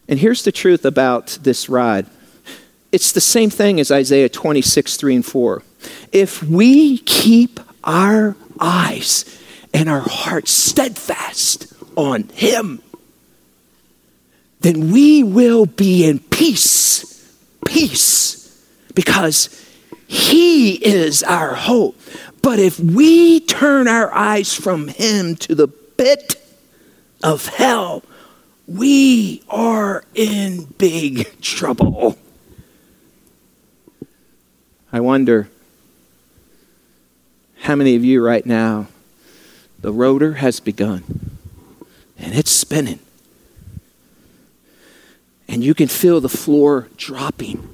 And 0.07 0.19
here's 0.19 0.43
the 0.43 0.51
truth 0.51 0.85
about 0.85 1.39
this 1.41 1.69
ride 1.69 2.07
it's 2.91 3.13
the 3.13 3.21
same 3.21 3.49
thing 3.49 3.79
as 3.79 3.89
Isaiah 3.89 4.27
26, 4.27 4.97
3 4.97 5.15
and 5.15 5.25
4. 5.25 5.63
If 6.11 6.43
we 6.43 6.97
keep 6.97 7.57
our 7.85 8.35
eyes 8.59 9.39
and 9.73 9.87
our 9.87 10.01
hearts 10.01 10.51
steadfast 10.51 11.71
on 11.95 12.23
Him, 12.29 12.81
then 14.61 14.91
we 14.91 15.23
will 15.23 15.65
be 15.65 16.05
in 16.05 16.19
peace. 16.19 17.33
Peace. 17.65 18.65
Because 18.93 19.49
He 20.07 20.73
is 20.73 21.23
our 21.23 21.55
hope. 21.55 21.99
But 22.41 22.59
if 22.59 22.79
we 22.79 23.39
turn 23.39 23.87
our 23.87 24.13
eyes 24.13 24.53
from 24.53 24.87
Him 24.87 25.35
to 25.37 25.55
the 25.55 25.67
pit 25.67 26.43
of 27.23 27.47
hell, 27.47 28.03
we 28.67 29.43
are 29.49 30.03
in 30.13 30.65
big 30.77 31.41
trouble. 31.41 32.17
I 34.93 34.99
wonder 34.99 35.49
how 37.61 37.75
many 37.75 37.95
of 37.95 38.03
you 38.03 38.23
right 38.23 38.45
now, 38.45 38.87
the 39.79 39.91
rotor 39.91 40.33
has 40.33 40.59
begun 40.59 41.30
and 42.21 42.33
it's 42.33 42.51
spinning. 42.51 42.99
And 45.47 45.63
you 45.63 45.73
can 45.73 45.87
feel 45.89 46.21
the 46.21 46.29
floor 46.29 46.87
dropping 46.95 47.67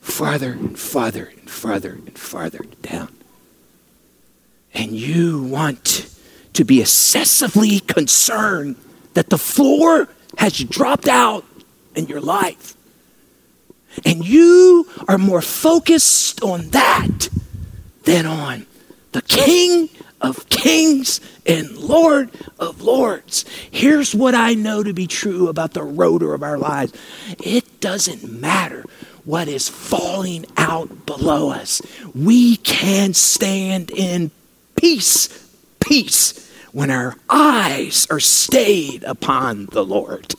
farther 0.00 0.52
and 0.52 0.78
farther 0.78 1.32
and 1.38 1.48
farther 1.48 1.92
and 1.92 2.18
farther 2.18 2.64
down. 2.82 3.08
and 4.72 4.92
you 4.92 5.42
want 5.42 6.08
to 6.52 6.64
be 6.64 6.80
excessively 6.80 7.80
concerned 7.80 8.76
that 9.14 9.30
the 9.30 9.38
floor 9.38 10.08
has 10.38 10.58
dropped 10.58 11.08
out 11.08 11.44
in 11.94 12.06
your 12.06 12.20
life. 12.20 12.74
And 14.04 14.26
you 14.26 14.88
are 15.08 15.18
more 15.18 15.42
focused 15.42 16.42
on 16.42 16.68
that 16.70 17.28
than 18.04 18.26
on 18.26 18.66
the 19.12 19.22
King 19.22 19.88
of 20.20 20.48
Kings 20.48 21.20
and 21.46 21.76
Lord 21.76 22.30
of 22.58 22.82
Lords. 22.82 23.44
Here's 23.70 24.14
what 24.14 24.34
I 24.34 24.54
know 24.54 24.82
to 24.82 24.92
be 24.92 25.06
true 25.06 25.48
about 25.48 25.72
the 25.72 25.82
rotor 25.82 26.34
of 26.34 26.42
our 26.42 26.58
lives 26.58 26.92
it 27.38 27.80
doesn't 27.80 28.30
matter 28.30 28.84
what 29.24 29.48
is 29.48 29.68
falling 29.68 30.46
out 30.56 31.06
below 31.06 31.50
us, 31.50 31.82
we 32.14 32.56
can 32.56 33.14
stand 33.14 33.90
in 33.90 34.30
peace, 34.76 35.28
peace, 35.78 36.50
when 36.72 36.90
our 36.90 37.16
eyes 37.28 38.06
are 38.10 38.20
stayed 38.20 39.02
upon 39.04 39.66
the 39.66 39.84
Lord. 39.84 40.34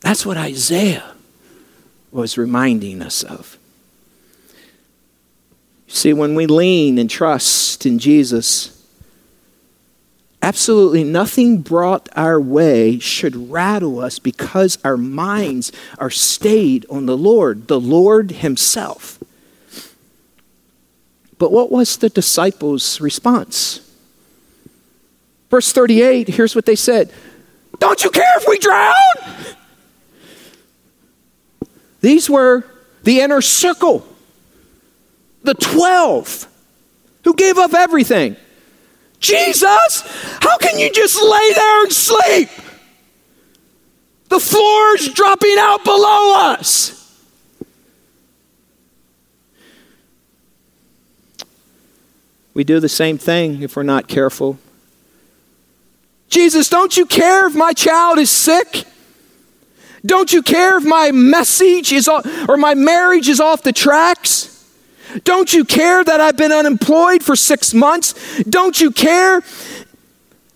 That's 0.00 0.24
what 0.26 0.36
Isaiah 0.36 1.14
was 2.12 2.38
reminding 2.38 3.02
us 3.02 3.22
of. 3.22 3.58
See, 5.94 6.12
when 6.12 6.34
we 6.34 6.46
lean 6.46 6.98
and 6.98 7.08
trust 7.08 7.86
in 7.86 8.00
Jesus, 8.00 8.84
absolutely 10.42 11.04
nothing 11.04 11.58
brought 11.58 12.08
our 12.16 12.40
way 12.40 12.98
should 12.98 13.48
rattle 13.48 14.00
us 14.00 14.18
because 14.18 14.76
our 14.82 14.96
minds 14.96 15.70
are 15.98 16.10
stayed 16.10 16.84
on 16.90 17.06
the 17.06 17.16
Lord, 17.16 17.68
the 17.68 17.78
Lord 17.78 18.32
Himself. 18.32 19.22
But 21.38 21.52
what 21.52 21.70
was 21.70 21.96
the 21.96 22.10
disciples' 22.10 23.00
response? 23.00 23.78
Verse 25.48 25.70
38, 25.70 26.26
here's 26.26 26.56
what 26.56 26.66
they 26.66 26.74
said 26.74 27.12
Don't 27.78 28.02
you 28.02 28.10
care 28.10 28.36
if 28.38 28.48
we 28.48 28.58
drown? 28.58 28.94
These 32.00 32.28
were 32.28 32.64
the 33.04 33.20
inner 33.20 33.40
circle, 33.40 34.04
the 35.44 35.54
12 35.54 36.48
who 37.22 37.34
gave 37.34 37.58
up 37.58 37.72
everything. 37.72 38.36
Jesus, 39.20 40.02
how 40.42 40.58
can 40.58 40.78
you 40.78 40.92
just 40.92 41.22
lay 41.22 41.52
there 41.54 41.82
and 41.84 41.92
sleep? 41.92 42.48
The 44.28 44.40
floor's 44.40 45.08
dropping 45.10 45.56
out 45.58 45.84
below 45.84 46.34
us. 46.36 47.00
We 52.52 52.64
do 52.64 52.80
the 52.80 52.88
same 52.88 53.18
thing 53.18 53.62
if 53.62 53.76
we're 53.76 53.82
not 53.82 54.08
careful. 54.08 54.58
Jesus, 56.28 56.68
don't 56.68 56.96
you 56.96 57.06
care 57.06 57.46
if 57.46 57.54
my 57.54 57.72
child 57.72 58.18
is 58.18 58.30
sick? 58.30 58.84
Don't 60.06 60.32
you 60.32 60.42
care 60.42 60.76
if 60.76 60.84
my 60.84 61.10
message 61.10 61.92
is 61.92 62.08
off, 62.08 62.26
or 62.48 62.56
my 62.56 62.74
marriage 62.74 63.28
is 63.28 63.40
off 63.40 63.62
the 63.62 63.72
tracks? 63.72 64.53
Don't 65.22 65.52
you 65.52 65.64
care 65.64 66.02
that 66.02 66.20
I've 66.20 66.36
been 66.36 66.52
unemployed 66.52 67.22
for 67.22 67.36
six 67.36 67.72
months? 67.72 68.42
Don't 68.42 68.80
you 68.80 68.90
care 68.90 69.42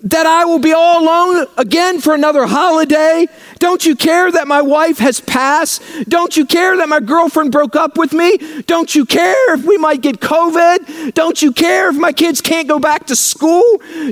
that 0.01 0.27
I 0.27 0.45
will 0.45 0.61
be 0.61 0.73
all 0.73 1.03
alone 1.03 1.47
again 1.57 2.01
for 2.01 2.15
another 2.15 2.47
holiday? 2.47 3.27
Don't 3.59 3.85
you 3.85 3.97
care 3.97 4.31
that 4.31 4.47
my 4.47 4.63
wife 4.63 4.99
has 4.99 5.21
passed? 5.21 5.83
Don't 6.09 6.37
you 6.37 6.47
care 6.47 6.77
that 6.77 6.89
my 6.89 7.01
girlfriend 7.01 7.51
broke 7.51 7.75
up 7.75 7.99
with 7.99 8.13
me? 8.13 8.39
Don't 8.67 8.95
you 8.95 9.05
care 9.05 9.55
if 9.55 9.65
we 9.65 9.77
might 9.77 10.01
get 10.01 10.21
COVID? 10.21 11.15
Don't 11.15 11.43
you 11.43 11.53
care 11.53 11.91
if 11.91 11.97
my 11.97 12.13
kids 12.13 12.41
can't 12.41 12.69
go 12.69 12.79
back 12.79 13.07
to 13.07 13.17
school? 13.17 13.65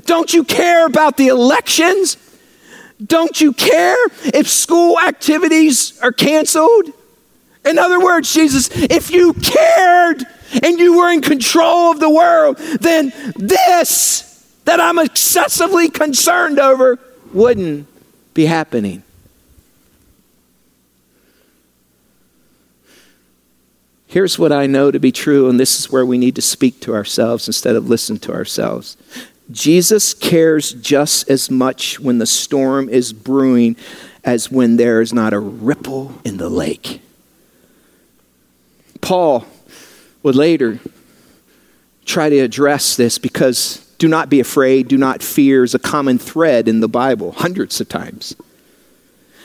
Don't 0.05 0.33
you 0.33 0.43
care 0.43 0.87
about 0.87 1.17
the 1.17 1.29
elections? 1.29 2.17
Don't 3.05 3.41
you 3.41 3.53
care 3.53 3.97
if 4.25 4.49
school 4.49 4.99
activities 4.99 6.01
are 6.01 6.13
canceled? 6.13 6.93
In 7.65 7.79
other 7.79 8.01
words, 8.01 8.33
Jesus, 8.33 8.71
if 8.73 9.11
you 9.11 9.35
cared 9.35 10.25
and 10.63 10.79
you 10.79 10.99
were 10.99 11.11
in 11.11 11.21
control 11.21 11.91
of 11.91 12.01
the 12.01 12.11
world, 12.11 12.59
then 12.81 13.13
this 13.37 14.23
that 14.65 14.81
I'm 14.81 14.99
excessively 14.99 15.89
concerned 15.89 16.59
over 16.59 16.99
wouldn't 17.33 17.87
be 18.35 18.47
happening. 18.47 19.03
Here's 24.09 24.39
what 24.39 24.53
I 24.53 24.67
know 24.67 24.91
to 24.91 24.99
be 24.99 25.13
true, 25.13 25.49
and 25.49 25.59
this 25.61 25.79
is 25.79 25.91
where 25.91 26.07
we 26.07 26.19
need 26.19 26.37
to 26.37 26.43
speak 26.43 26.81
to 26.81 26.95
ourselves 26.95 27.47
instead 27.49 27.77
of 27.77 27.89
listen 27.89 28.19
to 28.21 28.33
ourselves. 28.33 28.97
Jesus 29.51 30.15
cares 30.15 30.73
just 30.73 31.29
as 31.29 31.51
much 31.51 32.01
when 32.01 32.19
the 32.19 32.27
storm 32.27 32.89
is 32.89 33.13
brewing 33.13 33.77
as 34.25 34.51
when 34.51 34.77
there 34.77 35.01
is 35.01 35.13
not 35.13 35.33
a 35.33 35.39
ripple 35.39 36.13
in 36.25 36.37
the 36.39 36.49
lake. 36.49 37.01
Paul 39.01 39.47
would 40.27 40.35
later 40.35 40.81
try 42.05 42.29
to 42.29 42.41
address 42.41 42.97
this 42.97 43.17
because 43.17 43.77
do 43.99 44.09
not 44.09 44.29
be 44.29 44.41
afraid, 44.41 44.89
do 44.89 44.99
not 44.99 45.23
fear 45.23 45.63
is 45.63 45.73
a 45.73 45.79
common 45.79 46.19
thread 46.19 46.67
in 46.67 46.81
the 46.81 46.89
Bible, 46.89 47.31
hundreds 47.31 47.81
of 47.81 47.89
times. 47.89 48.35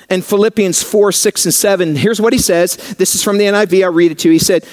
And 0.09 0.25
Philippians 0.25 0.81
4, 0.81 1.11
6, 1.11 1.45
and 1.45 1.53
7, 1.53 1.95
here's 1.97 2.19
what 2.19 2.33
he 2.33 2.39
says. 2.39 2.77
This 2.95 3.13
is 3.13 3.23
from 3.23 3.37
the 3.37 3.43
NIV, 3.45 3.83
I'll 3.83 3.93
read 3.93 4.11
it 4.11 4.17
to 4.19 4.29
you. 4.29 4.33
He 4.33 4.39
said, 4.39 4.65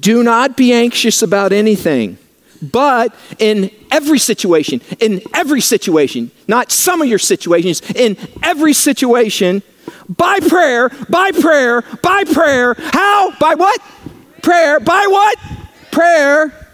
Do 0.00 0.22
not 0.22 0.56
be 0.56 0.72
anxious 0.72 1.20
about 1.20 1.52
anything 1.52 2.16
but 2.62 3.14
in 3.38 3.70
every 3.90 4.18
situation, 4.18 4.82
in 4.98 5.22
every 5.32 5.62
situation, 5.62 6.30
not 6.46 6.70
some 6.70 7.00
of 7.00 7.08
your 7.08 7.18
situations, 7.18 7.80
in 7.94 8.18
every 8.42 8.74
situation, 8.74 9.62
by 10.08 10.40
prayer, 10.40 10.88
by 11.08 11.30
prayer, 11.32 11.82
by 12.02 12.24
prayer. 12.24 12.74
How? 12.78 13.32
By 13.38 13.54
what? 13.54 13.80
Prayer. 14.42 14.80
By 14.80 15.06
what? 15.08 15.38
Prayer. 15.90 16.68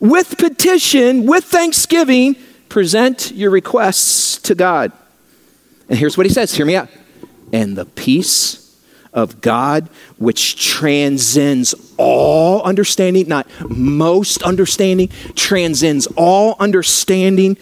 With 0.00 0.38
petition, 0.38 1.26
with 1.26 1.44
thanksgiving, 1.44 2.36
present 2.68 3.32
your 3.32 3.50
requests 3.50 4.38
to 4.42 4.54
God. 4.54 4.92
And 5.88 5.98
here's 5.98 6.16
what 6.16 6.24
he 6.24 6.32
says 6.32 6.54
hear 6.54 6.64
me 6.66 6.76
out. 6.76 6.88
And 7.52 7.76
the 7.76 7.84
peace 7.84 8.60
of 9.12 9.40
God, 9.40 9.88
which 10.18 10.56
transcends 10.64 11.74
all 11.96 12.62
understanding, 12.62 13.28
not 13.28 13.48
most 13.68 14.42
understanding, 14.42 15.08
transcends 15.34 16.06
all 16.16 16.56
understanding, 16.60 17.56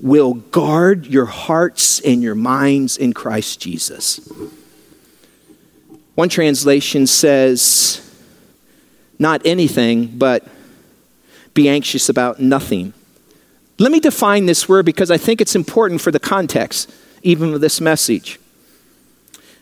will 0.00 0.34
guard 0.34 1.06
your 1.06 1.26
hearts 1.26 2.00
and 2.00 2.22
your 2.22 2.34
minds 2.34 2.96
in 2.96 3.12
Christ 3.12 3.60
Jesus. 3.60 4.26
One 6.14 6.30
translation 6.30 7.06
says, 7.06 8.05
not 9.18 9.42
anything, 9.44 10.06
but 10.06 10.46
be 11.54 11.68
anxious 11.68 12.08
about 12.08 12.40
nothing. 12.40 12.92
Let 13.78 13.92
me 13.92 14.00
define 14.00 14.46
this 14.46 14.68
word 14.68 14.86
because 14.86 15.10
I 15.10 15.16
think 15.16 15.40
it's 15.40 15.54
important 15.54 16.00
for 16.00 16.10
the 16.10 16.20
context, 16.20 16.90
even 17.22 17.52
of 17.54 17.60
this 17.60 17.80
message. 17.80 18.38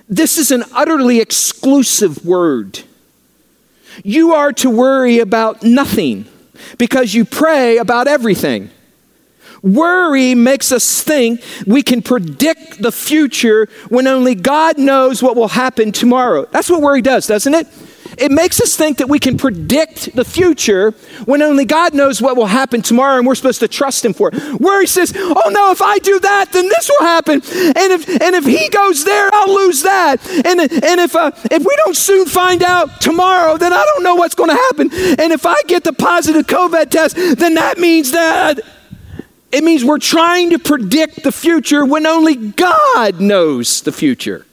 This 0.09 0.39
is 0.39 0.51
an 0.51 0.65
utterly 0.73 1.21
exclusive 1.21 2.25
word. 2.25 2.81
You 4.03 4.33
are 4.33 4.53
to 4.55 4.71
worry 4.71 5.19
about 5.19 5.63
nothing 5.63 6.27
because 6.79 7.15
you 7.15 7.25
pray 7.25 7.79
about 7.79 8.07
everything. 8.07 8.71
Worry 9.63 10.35
makes 10.35 10.73
us 10.73 11.03
think 11.03 11.43
we 11.67 11.83
can 11.83 12.03
predict 12.03 12.83
the 12.83 12.93
future 12.93 13.69
when 13.89 14.07
only 14.07 14.35
God 14.35 14.79
knows 14.79 15.23
what 15.23 15.37
will 15.37 15.49
happen 15.49 15.91
tomorrow. 15.91 16.47
That's 16.51 16.69
what 16.69 16.83
worry 16.83 17.01
does, 17.01 17.27
doesn't 17.27 17.55
it? 17.55 17.67
It 18.19 18.31
makes 18.31 18.61
us 18.61 18.77
think 18.77 18.99
that 18.99 19.09
we 19.09 19.19
can 19.19 19.37
predict 19.37 20.15
the 20.15 20.25
future 20.25 20.93
when 21.25 21.43
only 21.43 21.65
God 21.65 21.95
knows 21.95 22.21
what 22.21 22.37
will 22.37 22.47
happen 22.47 22.83
tomorrow 22.83 23.19
and 23.19 23.27
we're 23.27 23.35
supposed 23.35 23.61
to 23.61 23.69
trust 23.69 24.05
Him 24.05 24.15
for 24.15 24.31
it. 24.33 24.35
Where 24.61 24.81
He 24.81 24.87
says, 24.87 25.13
oh 25.17 25.51
no, 25.51 25.71
if 25.71 25.83
I 25.83 25.99
do 25.99 26.19
that, 26.21 26.53
then 26.53 26.69
this 26.69 26.89
will 26.89 27.07
happen. 27.07 27.35
And 27.35 27.93
if, 27.93 28.09
and 28.09 28.35
if 28.35 28.45
He 28.45 28.69
goes 28.69 29.05
there, 29.05 29.31
I'll 29.33 29.55
lose 29.55 29.83
that. 29.83 30.27
And, 30.29 30.61
and 30.61 31.01
if, 31.01 31.15
uh, 31.15 31.31
if 31.51 31.65
we 31.65 31.77
don't 31.85 31.97
soon 31.97 32.27
find 32.27 32.63
out 32.63 33.01
tomorrow, 33.01 33.57
then 33.57 33.73
I 33.73 33.85
don't 33.85 34.03
know 34.03 34.15
what's 34.15 34.35
going 34.35 34.51
to 34.51 34.57
happen. 34.57 34.91
And 34.93 35.33
if 35.33 35.47
I 35.47 35.61
get 35.67 35.85
the 35.85 35.93
positive 35.93 36.47
COVID 36.47 36.91
test, 36.91 37.17
then 37.17 37.55
that 37.55 37.79
means 37.79 38.13
that. 38.13 38.61
It 39.53 39.63
means 39.63 39.85
we're 39.85 39.99
trying 39.99 40.51
to 40.51 40.59
predict 40.59 41.23
the 41.23 41.31
future 41.31 41.85
when 41.85 42.07
only 42.07 42.35
God 42.35 43.21
knows 43.21 43.83
the 43.83 43.93
future. 43.93 44.47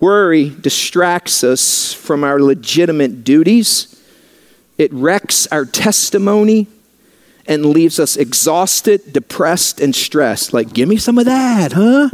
Worry 0.00 0.50
distracts 0.50 1.42
us 1.42 1.92
from 1.92 2.22
our 2.22 2.40
legitimate 2.40 3.24
duties, 3.24 4.00
it 4.76 4.92
wrecks 4.92 5.46
our 5.48 5.64
testimony, 5.64 6.68
and 7.46 7.66
leaves 7.66 7.98
us 7.98 8.16
exhausted, 8.16 9.12
depressed, 9.12 9.80
and 9.80 9.94
stressed. 9.94 10.52
Like, 10.52 10.72
give 10.72 10.88
me 10.88 10.98
some 10.98 11.18
of 11.18 11.24
that, 11.24 11.72
huh? 11.72 12.10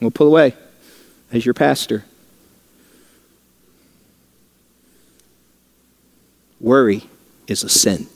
We'll 0.00 0.10
pull 0.10 0.26
away 0.26 0.54
as 1.32 1.46
your 1.46 1.54
pastor. 1.54 2.04
Worry 6.60 7.08
is 7.46 7.62
a 7.62 7.68
sin. 7.68 8.08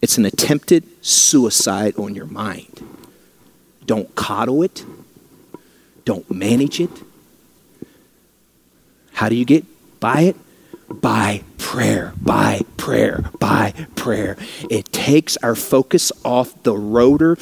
It's 0.00 0.18
an 0.18 0.24
attempted 0.24 0.84
suicide 1.04 1.96
on 1.96 2.14
your 2.14 2.26
mind. 2.26 2.95
Don't 3.86 4.14
coddle 4.14 4.62
it. 4.62 4.84
Don't 6.04 6.30
manage 6.30 6.80
it. 6.80 6.90
How 9.12 9.28
do 9.28 9.34
you 9.34 9.44
get 9.44 9.64
by 9.98 10.20
it? 10.22 10.36
By 10.88 11.42
prayer, 11.58 12.12
by 12.20 12.62
prayer, 12.76 13.24
by 13.40 13.72
prayer. 13.96 14.36
It 14.70 14.92
takes 14.92 15.36
our 15.38 15.56
focus 15.56 16.12
off 16.24 16.62
the 16.62 16.76
rotor 16.76 17.36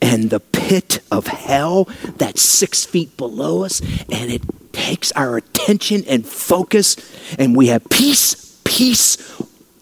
and 0.00 0.30
the 0.30 0.40
pit 0.40 1.00
of 1.10 1.26
hell 1.26 1.88
that's 2.16 2.40
six 2.40 2.84
feet 2.86 3.16
below 3.16 3.64
us, 3.64 3.80
and 4.10 4.30
it 4.30 4.42
takes 4.72 5.12
our 5.12 5.36
attention 5.36 6.04
and 6.08 6.24
focus, 6.26 6.96
and 7.38 7.54
we 7.54 7.66
have 7.66 7.84
peace, 7.90 8.58
peace 8.64 9.16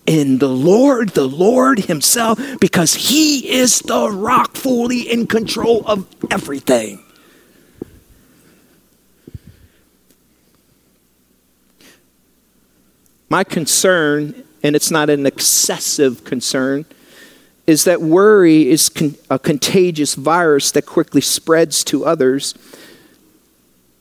in 0.06 0.38
the 0.38 0.48
Lord, 0.48 1.10
the 1.10 1.26
Lord 1.26 1.80
Himself, 1.80 2.38
because 2.60 2.94
He 2.94 3.50
is 3.50 3.80
the 3.80 4.10
rock 4.10 4.56
fully 4.56 5.00
in 5.00 5.26
control 5.26 5.82
of 5.86 6.06
everything. 6.30 7.00
My 13.30 13.42
concern, 13.42 14.44
and 14.62 14.76
it's 14.76 14.90
not 14.90 15.10
an 15.10 15.26
excessive 15.26 16.24
concern, 16.24 16.84
is 17.66 17.84
that 17.84 18.00
worry 18.00 18.68
is 18.68 18.88
con- 18.88 19.16
a 19.30 19.38
contagious 19.38 20.14
virus 20.14 20.70
that 20.72 20.86
quickly 20.86 21.20
spreads 21.20 21.82
to 21.84 22.04
others. 22.04 22.54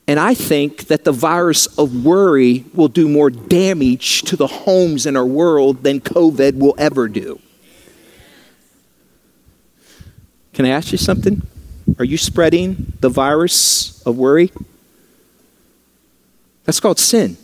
And 0.08 0.20
I 0.20 0.34
think 0.34 0.86
that 0.86 1.06
the 1.06 1.12
virus 1.12 1.68
of 1.78 2.06
worry 2.06 2.66
will 2.74 2.90
do 2.90 3.08
more 3.08 3.30
damage 3.30 4.24
to 4.24 4.36
the 4.36 4.48
homes 4.48 5.06
in 5.06 5.16
our 5.16 5.26
world 5.26 5.84
than 5.84 6.02
COVID 6.02 6.58
will 6.58 6.76
ever 6.78 7.08
do. 7.08 7.40
Can 10.54 10.66
I 10.66 10.70
ask 10.70 10.92
you 10.92 10.98
something? 10.98 11.42
Are 12.00 12.06
you 12.06 12.18
spreading 12.18 12.94
the 13.00 13.10
virus 13.10 14.02
of 14.06 14.18
worry? 14.18 14.52
That's 16.66 16.80
called 16.80 17.00
sin. 17.00 17.38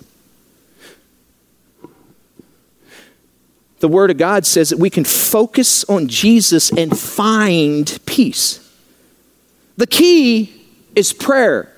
the 3.80 3.88
Word 3.88 4.12
of 4.12 4.18
God 4.18 4.46
says 4.46 4.70
that 4.70 4.80
we 4.80 4.90
can 4.90 5.04
focus 5.04 5.84
on 5.86 6.08
Jesus 6.08 6.70
and 6.72 6.98
find 6.98 8.00
peace. 8.06 8.66
The 9.78 9.88
key 9.88 10.54
is 10.96 11.14
prayer. 11.14 11.74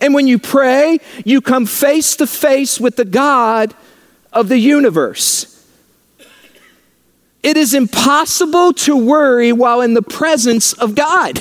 And 0.00 0.14
when 0.14 0.26
you 0.26 0.38
pray, 0.38 0.98
you 1.24 1.40
come 1.40 1.66
face 1.66 2.16
to 2.16 2.26
face 2.26 2.80
with 2.80 2.96
the 2.96 3.04
God 3.04 3.74
of 4.32 4.48
the 4.48 4.58
universe. 4.58 5.46
It 7.42 7.56
is 7.56 7.72
impossible 7.74 8.74
to 8.74 8.96
worry 8.96 9.52
while 9.52 9.80
in 9.80 9.94
the 9.94 10.02
presence 10.02 10.72
of 10.74 10.94
God. 10.94 11.40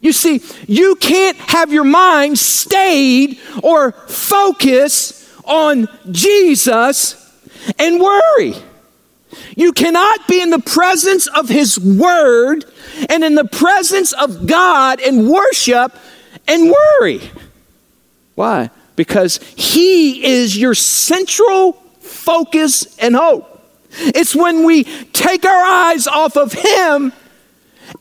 You 0.00 0.12
see, 0.12 0.42
you 0.68 0.96
can't 0.96 1.36
have 1.38 1.72
your 1.72 1.84
mind 1.84 2.38
stayed 2.38 3.40
or 3.62 3.92
focus 3.92 5.34
on 5.44 5.88
Jesus 6.10 7.22
and 7.78 8.00
worry. 8.00 8.54
You 9.56 9.72
cannot 9.72 10.28
be 10.28 10.40
in 10.40 10.50
the 10.50 10.60
presence 10.60 11.26
of 11.26 11.48
His 11.48 11.78
Word 11.78 12.66
and 13.08 13.24
in 13.24 13.34
the 13.34 13.44
presence 13.44 14.12
of 14.12 14.46
God 14.46 15.00
and 15.00 15.28
worship 15.28 15.92
and 16.48 16.72
worry. 16.72 17.20
Why? 18.34 18.70
Because 18.94 19.38
He 19.56 20.24
is 20.24 20.56
your 20.56 20.74
central 20.74 21.72
focus 22.00 22.96
and 22.98 23.14
hope. 23.14 23.52
It's 23.90 24.34
when 24.34 24.64
we 24.64 24.84
take 24.84 25.44
our 25.44 25.64
eyes 25.64 26.06
off 26.06 26.36
of 26.36 26.52
Him 26.52 27.12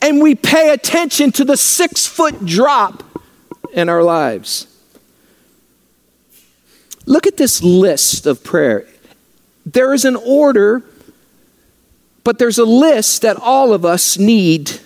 and 0.01 0.21
we 0.21 0.35
pay 0.35 0.71
attention 0.71 1.31
to 1.33 1.45
the 1.45 1.57
six 1.57 2.05
foot 2.05 2.45
drop 2.45 3.03
in 3.73 3.89
our 3.89 4.03
lives. 4.03 4.67
Look 7.05 7.27
at 7.27 7.37
this 7.37 7.61
list 7.61 8.25
of 8.25 8.43
prayer. 8.43 8.87
There 9.65 9.93
is 9.93 10.05
an 10.05 10.15
order, 10.15 10.83
but 12.23 12.39
there's 12.39 12.57
a 12.57 12.65
list 12.65 13.21
that 13.21 13.37
all 13.37 13.73
of 13.73 13.85
us 13.85 14.17
need 14.17 14.79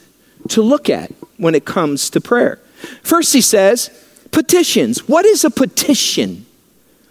to 0.50 0.62
look 0.62 0.90
at 0.90 1.12
when 1.38 1.56
it 1.56 1.66
comes 1.66 2.10
to 2.12 2.22
prayer. 2.22 2.60
First, 3.04 3.34
he 3.34 3.42
says, 3.42 3.90
petitions. 4.32 5.08
What 5.08 5.26
is 5.26 5.44
a 5.44 5.50
petition? 5.50 6.46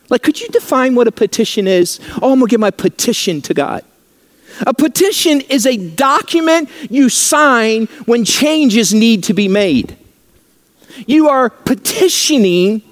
Like, 0.08 0.22
could 0.22 0.40
you 0.40 0.48
define 0.48 0.94
what 0.94 1.06
a 1.06 1.12
petition 1.12 1.66
is? 1.66 2.00
Oh, 2.22 2.32
I'm 2.32 2.38
gonna 2.38 2.46
give 2.46 2.60
my 2.60 2.70
petition 2.70 3.42
to 3.42 3.54
God. 3.54 3.84
A 4.66 4.74
petition 4.74 5.40
is 5.42 5.66
a 5.66 5.76
document 5.76 6.70
you 6.90 7.08
sign 7.08 7.86
when 8.06 8.24
changes 8.24 8.94
need 8.94 9.22
to 9.24 9.34
be 9.34 9.48
made. 9.48 9.96
You 11.06 11.28
are 11.28 11.50
petitioning 11.50 12.82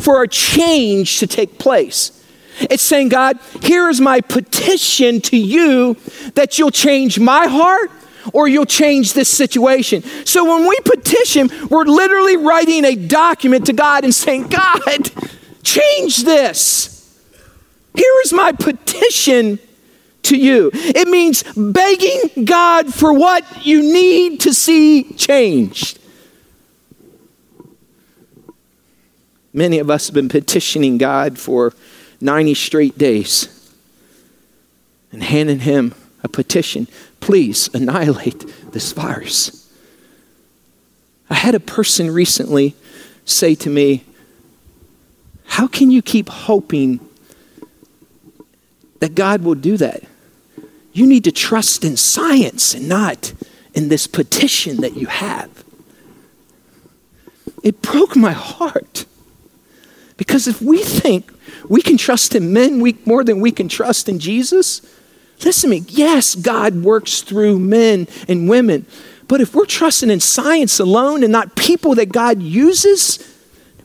for 0.00 0.22
a 0.22 0.28
change 0.28 1.18
to 1.18 1.26
take 1.26 1.58
place. 1.58 2.18
It's 2.60 2.82
saying, 2.82 3.08
God, 3.08 3.38
here 3.62 3.88
is 3.88 4.00
my 4.00 4.20
petition 4.20 5.20
to 5.22 5.36
you 5.36 5.96
that 6.34 6.58
you'll 6.58 6.70
change 6.70 7.18
my 7.18 7.46
heart 7.46 7.90
or 8.32 8.48
you'll 8.48 8.66
change 8.66 9.12
this 9.12 9.28
situation. 9.28 10.02
So 10.24 10.44
when 10.44 10.68
we 10.68 10.78
petition, 10.84 11.50
we're 11.68 11.84
literally 11.84 12.36
writing 12.36 12.84
a 12.84 12.94
document 12.94 13.66
to 13.66 13.72
God 13.72 14.04
and 14.04 14.14
saying, 14.14 14.48
God, 14.48 15.10
change 15.62 16.24
this. 16.24 16.90
Here 17.94 18.14
is 18.24 18.32
my 18.32 18.52
petition 18.52 19.58
to 20.22 20.36
you. 20.36 20.70
It 20.72 21.08
means 21.08 21.42
begging 21.56 22.44
God 22.44 22.92
for 22.92 23.12
what 23.12 23.66
you 23.66 23.82
need 23.82 24.40
to 24.40 24.54
see 24.54 25.04
changed. 25.14 25.98
Many 29.52 29.78
of 29.78 29.90
us 29.90 30.06
have 30.06 30.14
been 30.14 30.30
petitioning 30.30 30.96
God 30.96 31.38
for 31.38 31.74
90 32.20 32.54
straight 32.54 32.96
days 32.96 33.74
and 35.10 35.22
handing 35.22 35.60
him 35.60 35.94
a 36.22 36.28
petition 36.28 36.88
please 37.20 37.68
annihilate 37.74 38.72
this 38.72 38.92
virus. 38.92 39.70
I 41.30 41.34
had 41.34 41.54
a 41.54 41.60
person 41.60 42.10
recently 42.10 42.74
say 43.24 43.54
to 43.56 43.70
me, 43.70 44.04
How 45.46 45.66
can 45.66 45.90
you 45.90 46.02
keep 46.02 46.28
hoping 46.28 47.00
that 49.00 49.14
God 49.14 49.42
will 49.42 49.54
do 49.54 49.76
that? 49.78 50.02
You 50.92 51.06
need 51.06 51.24
to 51.24 51.32
trust 51.32 51.84
in 51.84 51.96
science 51.96 52.74
and 52.74 52.88
not 52.88 53.32
in 53.72 53.88
this 53.88 54.06
petition 54.06 54.82
that 54.82 54.96
you 54.96 55.06
have. 55.06 55.64
It 57.62 57.80
broke 57.80 58.16
my 58.16 58.32
heart. 58.32 59.06
Because 60.16 60.46
if 60.46 60.60
we 60.60 60.82
think 60.82 61.32
we 61.68 61.80
can 61.80 61.96
trust 61.96 62.34
in 62.34 62.52
men 62.52 62.82
more 63.06 63.24
than 63.24 63.40
we 63.40 63.50
can 63.50 63.68
trust 63.68 64.08
in 64.08 64.18
Jesus, 64.18 64.82
listen 65.44 65.70
to 65.70 65.80
me. 65.80 65.84
Yes, 65.88 66.34
God 66.34 66.76
works 66.76 67.22
through 67.22 67.58
men 67.58 68.08
and 68.28 68.48
women. 68.48 68.86
But 69.28 69.40
if 69.40 69.54
we're 69.54 69.66
trusting 69.66 70.10
in 70.10 70.20
science 70.20 70.78
alone 70.78 71.22
and 71.22 71.32
not 71.32 71.56
people 71.56 71.94
that 71.94 72.12
God 72.12 72.42
uses 72.42 73.18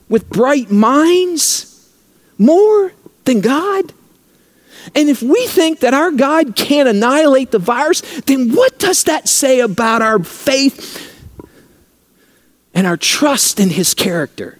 with 0.09 0.29
bright 0.29 0.69
minds 0.71 1.89
more 2.37 2.91
than 3.25 3.41
God, 3.41 3.93
and 4.95 5.09
if 5.09 5.21
we 5.21 5.47
think 5.47 5.79
that 5.81 5.93
our 5.93 6.11
God 6.11 6.55
can't 6.55 6.87
annihilate 6.87 7.51
the 7.51 7.59
virus, 7.59 8.01
then 8.21 8.53
what 8.53 8.79
does 8.79 9.03
that 9.05 9.27
say 9.27 9.59
about 9.59 10.01
our 10.01 10.23
faith 10.23 11.25
and 12.73 12.87
our 12.87 12.97
trust 12.97 13.59
in 13.59 13.69
His 13.69 13.93
character? 13.93 14.59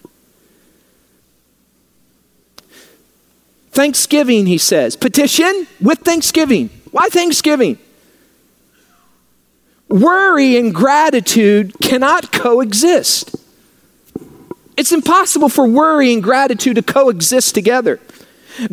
Thanksgiving, 3.77 4.47
he 4.47 4.57
says. 4.57 4.95
Petition 4.95 5.67
with 5.79 5.99
thanksgiving. 5.99 6.71
Why 6.91 7.09
thanksgiving? 7.09 7.77
Worry 9.89 10.57
and 10.57 10.73
gratitude 10.73 11.73
cannot 11.81 12.31
coexist. 12.31 13.35
It's 14.75 14.91
impossible 14.91 15.49
for 15.49 15.65
worry 15.65 16.13
and 16.13 16.21
gratitude 16.21 16.75
to 16.75 16.81
coexist 16.83 17.55
together. 17.55 17.99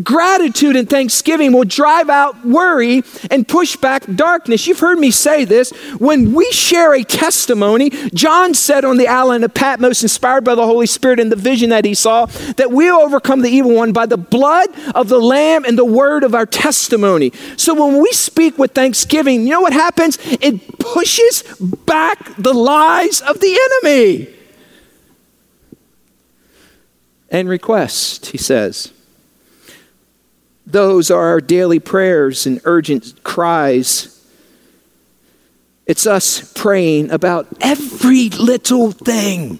Gratitude 0.02 0.76
and 0.76 0.88
thanksgiving 0.88 1.52
will 1.52 1.64
drive 1.64 2.08
out 2.08 2.44
worry 2.44 3.02
and 3.30 3.46
push 3.46 3.76
back 3.76 4.04
darkness. 4.14 4.66
You've 4.66 4.80
heard 4.80 4.98
me 4.98 5.10
say 5.10 5.44
this. 5.44 5.70
When 5.98 6.32
we 6.32 6.50
share 6.52 6.94
a 6.94 7.04
testimony, 7.04 7.90
John 8.14 8.54
said 8.54 8.84
on 8.84 8.96
the 8.96 9.08
island 9.08 9.44
of 9.44 9.54
Patmos, 9.54 10.02
inspired 10.02 10.44
by 10.44 10.54
the 10.54 10.66
Holy 10.66 10.86
Spirit 10.86 11.20
and 11.20 11.30
the 11.30 11.36
vision 11.36 11.70
that 11.70 11.84
he 11.84 11.94
saw, 11.94 12.26
that 12.56 12.70
we'll 12.70 12.96
overcome 12.96 13.42
the 13.42 13.50
evil 13.50 13.74
one 13.74 13.92
by 13.92 14.06
the 14.06 14.16
blood 14.16 14.68
of 14.94 15.08
the 15.08 15.18
Lamb 15.18 15.64
and 15.64 15.78
the 15.78 15.84
word 15.84 16.24
of 16.24 16.34
our 16.34 16.46
testimony. 16.46 17.32
So 17.56 17.74
when 17.74 18.00
we 18.00 18.10
speak 18.12 18.58
with 18.58 18.72
thanksgiving, 18.72 19.42
you 19.42 19.50
know 19.50 19.60
what 19.60 19.72
happens? 19.72 20.18
It 20.22 20.78
pushes 20.78 21.42
back 21.86 22.36
the 22.36 22.54
lies 22.54 23.20
of 23.20 23.40
the 23.40 23.58
enemy. 23.82 24.28
And 27.30 27.48
request, 27.48 28.26
he 28.26 28.38
says. 28.38 28.93
Those 30.66 31.10
are 31.10 31.28
our 31.28 31.40
daily 31.40 31.78
prayers 31.78 32.46
and 32.46 32.60
urgent 32.64 33.22
cries. 33.22 34.10
It's 35.86 36.06
us 36.06 36.52
praying 36.54 37.10
about 37.10 37.46
every 37.60 38.30
little 38.30 38.90
thing. 38.90 39.58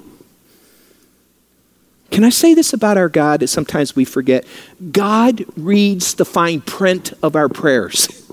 Can 2.11 2.25
I 2.25 2.31
say 2.31 2.55
this 2.55 2.73
about 2.73 2.97
our 2.97 3.09
God 3.09 3.41
that 3.41 3.49
sometimes 3.49 3.97
we 3.97 4.05
forget? 4.05 4.47
God 4.93 5.45
reads 5.57 6.15
the 6.15 6.25
fine 6.25 6.61
print 6.61 7.13
of 7.23 7.37
our 7.37 7.49
prayers. 7.49 8.25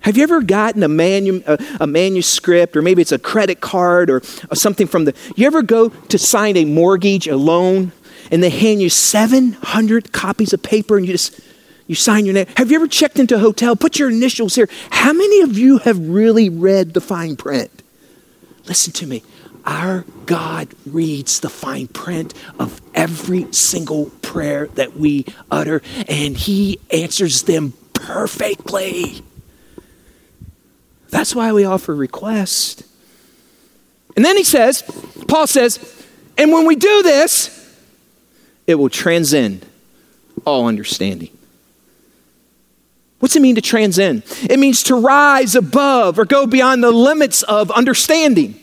Have 0.00 0.16
you 0.16 0.22
ever 0.22 0.42
gotten 0.42 0.82
a, 0.82 0.88
manu- 0.88 1.42
a, 1.46 1.58
a, 1.80 1.86
manuscript, 1.86 2.76
or 2.76 2.82
maybe 2.82 3.00
it's 3.00 3.12
a 3.12 3.18
credit 3.18 3.60
card 3.60 4.10
or, 4.10 4.22
or 4.50 4.54
something 4.54 4.86
from 4.86 5.06
the. 5.06 5.14
You 5.34 5.46
ever 5.46 5.62
go 5.62 5.88
to 5.88 6.18
sign 6.18 6.58
a 6.58 6.66
mortgage, 6.66 7.26
a 7.26 7.36
loan, 7.36 7.92
and 8.34 8.42
they 8.42 8.50
hand 8.50 8.82
you 8.82 8.90
700 8.90 10.12
copies 10.12 10.52
of 10.52 10.60
paper 10.60 10.96
and 10.96 11.06
you 11.06 11.12
just 11.12 11.40
you 11.86 11.94
sign 11.94 12.24
your 12.24 12.34
name. 12.34 12.46
Have 12.56 12.68
you 12.68 12.76
ever 12.76 12.88
checked 12.88 13.20
into 13.20 13.36
a 13.36 13.38
hotel? 13.38 13.76
Put 13.76 13.96
your 13.96 14.10
initials 14.10 14.56
here. 14.56 14.68
How 14.90 15.12
many 15.12 15.40
of 15.42 15.56
you 15.56 15.78
have 15.78 15.98
really 16.00 16.48
read 16.48 16.94
the 16.94 17.00
fine 17.00 17.36
print? 17.36 17.70
Listen 18.66 18.92
to 18.94 19.06
me. 19.06 19.22
Our 19.64 20.04
God 20.26 20.68
reads 20.84 21.38
the 21.38 21.48
fine 21.48 21.86
print 21.86 22.34
of 22.58 22.80
every 22.92 23.52
single 23.52 24.06
prayer 24.20 24.66
that 24.74 24.96
we 24.96 25.26
utter, 25.48 25.80
and 26.08 26.36
He 26.36 26.80
answers 26.90 27.44
them 27.44 27.72
perfectly. 27.92 29.22
That's 31.10 31.36
why 31.36 31.52
we 31.52 31.64
offer 31.64 31.94
request. 31.94 32.82
And 34.16 34.24
then 34.24 34.36
he 34.36 34.44
says, 34.44 34.82
Paul 35.28 35.46
says, 35.46 35.78
and 36.36 36.50
when 36.50 36.66
we 36.66 36.74
do 36.74 37.02
this, 37.04 37.63
it 38.66 38.76
will 38.76 38.88
transcend 38.88 39.64
all 40.44 40.66
understanding. 40.66 41.30
What's 43.18 43.36
it 43.36 43.40
mean 43.40 43.54
to 43.54 43.62
transcend? 43.62 44.22
It 44.42 44.58
means 44.58 44.82
to 44.84 44.96
rise 44.96 45.54
above 45.54 46.18
or 46.18 46.24
go 46.24 46.46
beyond 46.46 46.84
the 46.84 46.90
limits 46.90 47.42
of 47.42 47.70
understanding. 47.70 48.60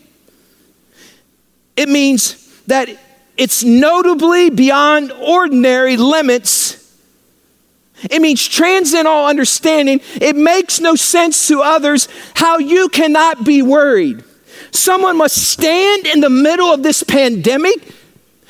It 1.76 1.90
means 1.90 2.62
that 2.68 2.90
it's 3.38 3.64
notably 3.64 4.50
beyond 4.50 5.12
ordinary 5.12 5.98
limits. 5.98 6.78
It 8.10 8.22
means 8.22 8.46
transcend 8.46 9.08
all 9.08 9.28
understanding. 9.28 10.02
It 10.16 10.36
makes 10.36 10.80
no 10.80 10.96
sense 10.96 11.48
to 11.48 11.62
others 11.62 12.08
how 12.36 12.60
you 12.60 12.90
cannot 12.90 13.44
be 13.44 13.62
worried. 13.62 14.24
Someone 14.72 15.18
must 15.18 15.38
stand 15.38 16.06
in 16.06 16.20
the 16.20 16.30
middle 16.30 16.68
of 16.68 16.84
this 16.84 17.04
pandemic 17.04 17.78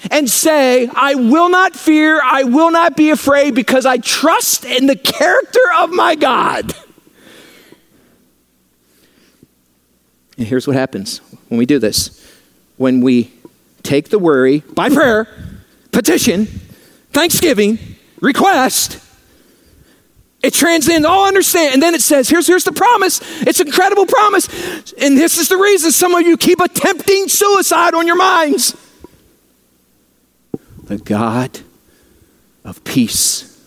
and 0.10 0.30
say, 0.30 0.88
I 0.88 1.16
will 1.16 1.50
not 1.50 1.76
fear, 1.76 2.22
I 2.24 2.44
will 2.44 2.72
not 2.72 2.98
be 2.98 3.12
afraid 3.12 3.54
because 3.54 3.86
I 3.86 3.98
trust 3.98 4.66
in 4.66 4.88
the 4.88 4.96
character 4.96 5.60
of 5.80 5.92
my 5.92 6.16
God. 6.16 6.74
And 10.38 10.48
here's 10.48 10.66
what 10.66 10.76
happens 10.76 11.20
when 11.50 11.58
we 11.60 11.66
do 11.66 11.78
this 11.78 12.18
when 12.78 13.02
we 13.02 13.32
take 13.84 14.10
the 14.10 14.18
worry 14.18 14.60
by 14.60 14.90
prayer, 14.90 15.28
petition, 15.92 16.48
thanksgiving, 17.12 17.78
request, 18.22 19.00
it 20.42 20.54
transcends 20.56 21.06
all 21.06 21.28
understanding. 21.28 21.74
And 21.74 21.84
then 21.84 21.94
it 21.94 22.02
says, 22.02 22.28
here's, 22.28 22.48
here's 22.48 22.64
the 22.64 22.72
promise. 22.72 23.20
It's 23.42 23.60
an 23.60 23.68
incredible 23.68 24.08
promise. 24.08 24.48
And 24.94 25.16
this 25.16 25.38
is 25.38 25.50
the 25.50 25.58
reason 25.58 25.92
some 25.92 26.16
of 26.16 26.22
you 26.24 26.38
keep 26.38 26.60
attempting 26.60 27.28
suicide 27.28 27.94
on 27.94 28.08
your 28.08 28.16
minds 28.16 28.76
the 30.92 30.98
God 30.98 31.62
of 32.66 32.84
peace 32.84 33.58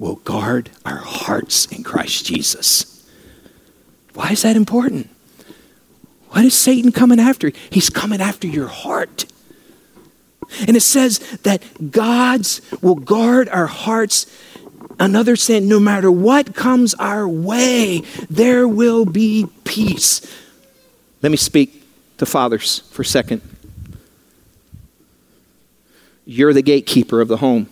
will 0.00 0.16
guard 0.16 0.68
our 0.84 0.96
hearts 0.96 1.66
in 1.66 1.84
Christ 1.84 2.26
Jesus. 2.26 3.08
Why 4.14 4.30
is 4.30 4.42
that 4.42 4.56
important? 4.56 5.08
What 6.30 6.44
is 6.44 6.54
Satan 6.54 6.90
coming 6.90 7.20
after? 7.20 7.52
He's 7.70 7.88
coming 7.88 8.20
after 8.20 8.48
your 8.48 8.66
heart. 8.66 9.26
And 10.66 10.76
it 10.76 10.80
says 10.80 11.20
that 11.44 11.62
God's 11.92 12.60
will 12.82 12.96
guard 12.96 13.48
our 13.50 13.66
hearts. 13.66 14.26
Another 14.98 15.36
saying, 15.36 15.68
no 15.68 15.78
matter 15.78 16.10
what 16.10 16.56
comes 16.56 16.94
our 16.94 17.28
way, 17.28 18.02
there 18.28 18.66
will 18.66 19.04
be 19.04 19.46
peace. 19.62 20.20
Let 21.22 21.30
me 21.30 21.36
speak 21.36 21.84
to 22.18 22.26
fathers 22.26 22.80
for 22.90 23.02
a 23.02 23.04
second. 23.04 23.55
You're 26.26 26.52
the 26.52 26.62
gatekeeper 26.62 27.20
of 27.20 27.28
the 27.28 27.38
home. 27.38 27.68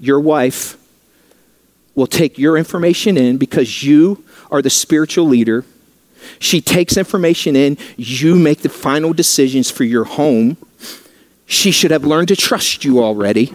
Your 0.00 0.20
wife 0.20 0.76
will 1.94 2.08
take 2.08 2.38
your 2.38 2.58
information 2.58 3.16
in 3.16 3.38
because 3.38 3.84
you 3.84 4.24
are 4.50 4.60
the 4.60 4.70
spiritual 4.70 5.26
leader. 5.26 5.64
She 6.38 6.60
takes 6.60 6.96
information 6.96 7.54
in, 7.54 7.78
you 7.96 8.34
make 8.34 8.62
the 8.62 8.68
final 8.68 9.12
decisions 9.12 9.70
for 9.70 9.84
your 9.84 10.04
home. 10.04 10.56
She 11.46 11.70
should 11.70 11.90
have 11.90 12.04
learned 12.04 12.28
to 12.28 12.36
trust 12.36 12.84
you 12.84 13.02
already 13.02 13.54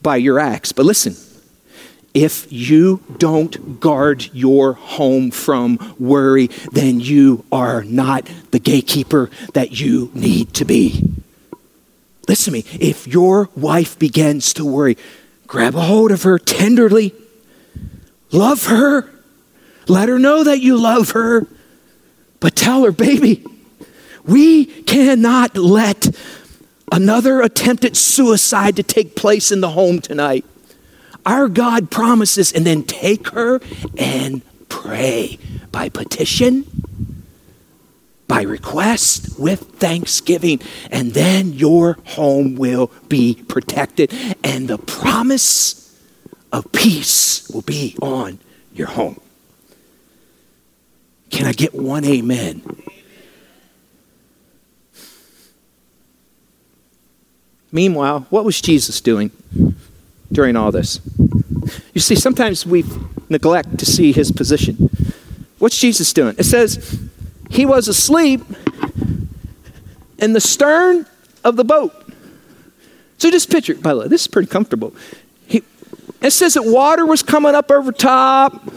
by 0.00 0.16
your 0.16 0.38
acts. 0.38 0.72
But 0.72 0.86
listen, 0.86 1.16
if 2.14 2.50
you 2.52 3.02
don't 3.18 3.80
guard 3.80 4.30
your 4.32 4.74
home 4.74 5.30
from 5.30 5.94
worry, 5.98 6.46
then 6.72 7.00
you 7.00 7.44
are 7.50 7.82
not 7.82 8.30
the 8.52 8.58
gatekeeper 8.58 9.30
that 9.54 9.72
you 9.80 10.10
need 10.14 10.54
to 10.54 10.64
be. 10.64 11.02
Listen 12.28 12.52
to 12.52 12.58
me. 12.58 12.64
If 12.80 13.06
your 13.06 13.48
wife 13.54 13.98
begins 13.98 14.52
to 14.54 14.64
worry, 14.64 14.96
grab 15.46 15.74
a 15.74 15.82
hold 15.82 16.10
of 16.10 16.24
her 16.24 16.38
tenderly, 16.38 17.14
love 18.32 18.66
her, 18.66 19.08
let 19.88 20.08
her 20.08 20.18
know 20.18 20.42
that 20.42 20.60
you 20.60 20.76
love 20.76 21.10
her, 21.10 21.46
but 22.40 22.56
tell 22.56 22.84
her, 22.84 22.92
baby, 22.92 23.44
we 24.24 24.64
cannot 24.64 25.56
let 25.56 26.14
another 26.90 27.40
attempted 27.40 27.96
suicide 27.96 28.76
to 28.76 28.82
take 28.82 29.14
place 29.14 29.52
in 29.52 29.60
the 29.60 29.70
home 29.70 30.00
tonight. 30.00 30.44
Our 31.24 31.48
God 31.48 31.90
promises, 31.90 32.52
and 32.52 32.64
then 32.64 32.84
take 32.84 33.28
her 33.30 33.60
and 33.96 34.42
pray 34.68 35.38
by 35.72 35.88
petition 35.88 36.64
by 38.28 38.42
request 38.42 39.38
with 39.38 39.60
thanksgiving, 39.76 40.60
and 40.90 41.12
then 41.12 41.52
your 41.52 41.98
home 42.04 42.56
will 42.56 42.90
be 43.08 43.42
protected, 43.48 44.12
and 44.42 44.68
the 44.68 44.78
promise 44.78 45.98
of 46.52 46.70
peace 46.72 47.48
will 47.50 47.62
be 47.62 47.96
on 48.02 48.38
your 48.74 48.88
home. 48.88 49.20
Can 51.30 51.46
I 51.46 51.52
get 51.52 51.74
one 51.74 52.04
amen? 52.04 52.62
Meanwhile, 57.72 58.26
what 58.30 58.44
was 58.44 58.60
Jesus 58.60 59.00
doing 59.00 59.30
during 60.32 60.56
all 60.56 60.72
this? 60.72 61.00
You 61.92 62.00
see, 62.00 62.14
sometimes 62.14 62.64
we 62.64 62.84
neglect 63.28 63.78
to 63.78 63.86
see 63.86 64.12
his 64.12 64.32
position. 64.32 64.88
What's 65.58 65.78
Jesus 65.78 66.12
doing? 66.12 66.36
It 66.38 66.44
says, 66.44 67.00
he 67.48 67.66
was 67.66 67.88
asleep 67.88 68.42
in 70.18 70.32
the 70.32 70.40
stern 70.40 71.06
of 71.44 71.56
the 71.56 71.64
boat. 71.64 71.92
So 73.18 73.30
just 73.30 73.50
picture, 73.50 73.74
by 73.74 73.94
the 73.94 74.00
way, 74.00 74.08
this 74.08 74.22
is 74.22 74.26
pretty 74.28 74.48
comfortable. 74.48 74.94
He, 75.46 75.62
it 76.20 76.32
says 76.32 76.54
that 76.54 76.64
water 76.64 77.06
was 77.06 77.22
coming 77.22 77.54
up 77.54 77.70
over 77.70 77.92
top, 77.92 78.70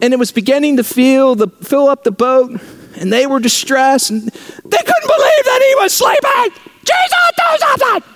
and 0.00 0.12
it 0.12 0.18
was 0.18 0.32
beginning 0.32 0.76
to 0.76 0.84
fill 0.84 1.34
the 1.34 1.48
fill 1.62 1.88
up 1.88 2.04
the 2.04 2.10
boat, 2.10 2.60
and 2.96 3.12
they 3.12 3.26
were 3.26 3.40
distressed, 3.40 4.10
and 4.10 4.22
they 4.22 4.30
couldn't 4.30 5.06
believe 5.06 5.44
that 5.44 5.64
he 5.66 5.74
was 5.82 5.94
sleeping. 5.94 6.60
Jesus, 6.84 7.32
do 7.36 7.58
something! 7.58 8.12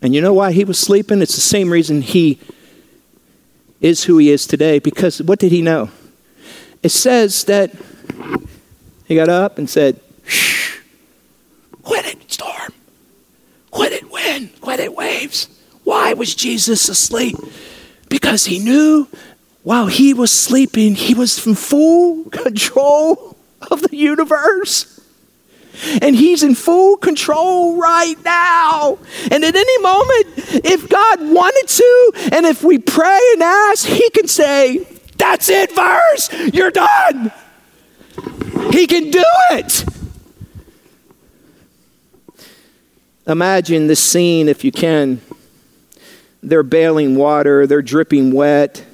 And 0.00 0.14
you 0.14 0.20
know 0.20 0.32
why 0.32 0.52
he 0.52 0.64
was 0.64 0.78
sleeping? 0.78 1.20
It's 1.20 1.34
the 1.34 1.40
same 1.40 1.70
reason 1.70 2.02
he 2.02 2.38
is 3.80 4.04
who 4.04 4.18
he 4.18 4.30
is 4.30 4.46
today. 4.46 4.78
Because 4.78 5.20
what 5.22 5.38
did 5.38 5.50
he 5.50 5.62
know? 5.62 5.90
It 6.82 6.90
says 6.90 7.44
that 7.44 7.72
he 9.04 9.14
got 9.14 9.28
up 9.28 9.58
and 9.58 9.68
said, 9.68 10.00
Shh, 10.24 10.78
quit 11.82 12.06
it, 12.06 12.30
storm. 12.30 12.72
Quit 13.70 13.92
it, 13.92 14.10
wind. 14.10 14.50
Quit 14.60 14.80
it, 14.80 14.94
waves. 14.94 15.48
Why 15.84 16.12
was 16.12 16.34
Jesus 16.34 16.88
asleep? 16.88 17.36
Because 18.08 18.44
he 18.44 18.58
knew 18.58 19.08
while 19.62 19.86
he 19.86 20.14
was 20.14 20.30
sleeping, 20.30 20.94
he 20.94 21.14
was 21.14 21.46
in 21.46 21.54
full 21.54 22.24
control 22.30 23.36
of 23.70 23.82
the 23.82 23.96
universe. 23.96 24.94
And 26.02 26.16
he's 26.16 26.42
in 26.42 26.54
full 26.54 26.96
control 26.96 27.76
right 27.80 28.16
now. 28.24 28.98
And 29.30 29.44
at 29.44 29.54
any 29.54 29.78
moment, 29.78 30.26
if 30.64 30.88
God 30.88 31.20
wanted 31.20 31.68
to, 31.68 32.12
and 32.32 32.46
if 32.46 32.64
we 32.64 32.78
pray 32.78 33.20
and 33.34 33.42
ask, 33.42 33.86
he 33.86 34.10
can 34.10 34.26
say, 34.26 34.86
that's 35.18 35.48
it, 35.48 35.74
verse. 35.74 36.32
You're 36.54 36.70
done. 36.70 37.32
He 38.72 38.86
can 38.86 39.10
do 39.10 39.24
it. 39.50 39.84
Imagine 43.26 43.88
this 43.88 44.02
scene, 44.02 44.48
if 44.48 44.64
you 44.64 44.72
can. 44.72 45.20
they're 46.42 46.62
bailing 46.62 47.16
water, 47.16 47.66
they're 47.66 47.82
dripping 47.82 48.32
wet, 48.32 48.84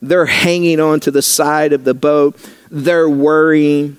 they're 0.00 0.26
hanging 0.26 0.78
onto 0.78 1.10
the 1.10 1.22
side 1.22 1.72
of 1.72 1.84
the 1.84 1.94
boat, 1.94 2.38
they're 2.70 3.08
worrying. 3.10 3.96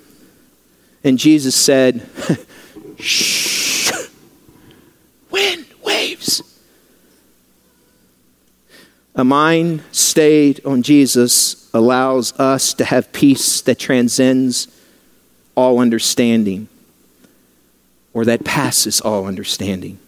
And 1.03 1.17
Jesus 1.17 1.55
said, 1.55 2.07
Shh, 2.99 3.91
wind, 5.31 5.65
waves. 5.83 6.20
A 9.15 9.23
mind 9.23 9.83
stayed 9.91 10.65
on 10.65 10.83
Jesus 10.83 11.69
allows 11.73 12.37
us 12.39 12.73
to 12.75 12.85
have 12.85 13.11
peace 13.11 13.61
that 13.61 13.79
transcends 13.79 14.67
all 15.55 15.79
understanding 15.79 16.67
or 18.13 18.25
that 18.25 18.43
passes 18.43 19.01
all 19.01 19.25
understanding. 19.25 19.99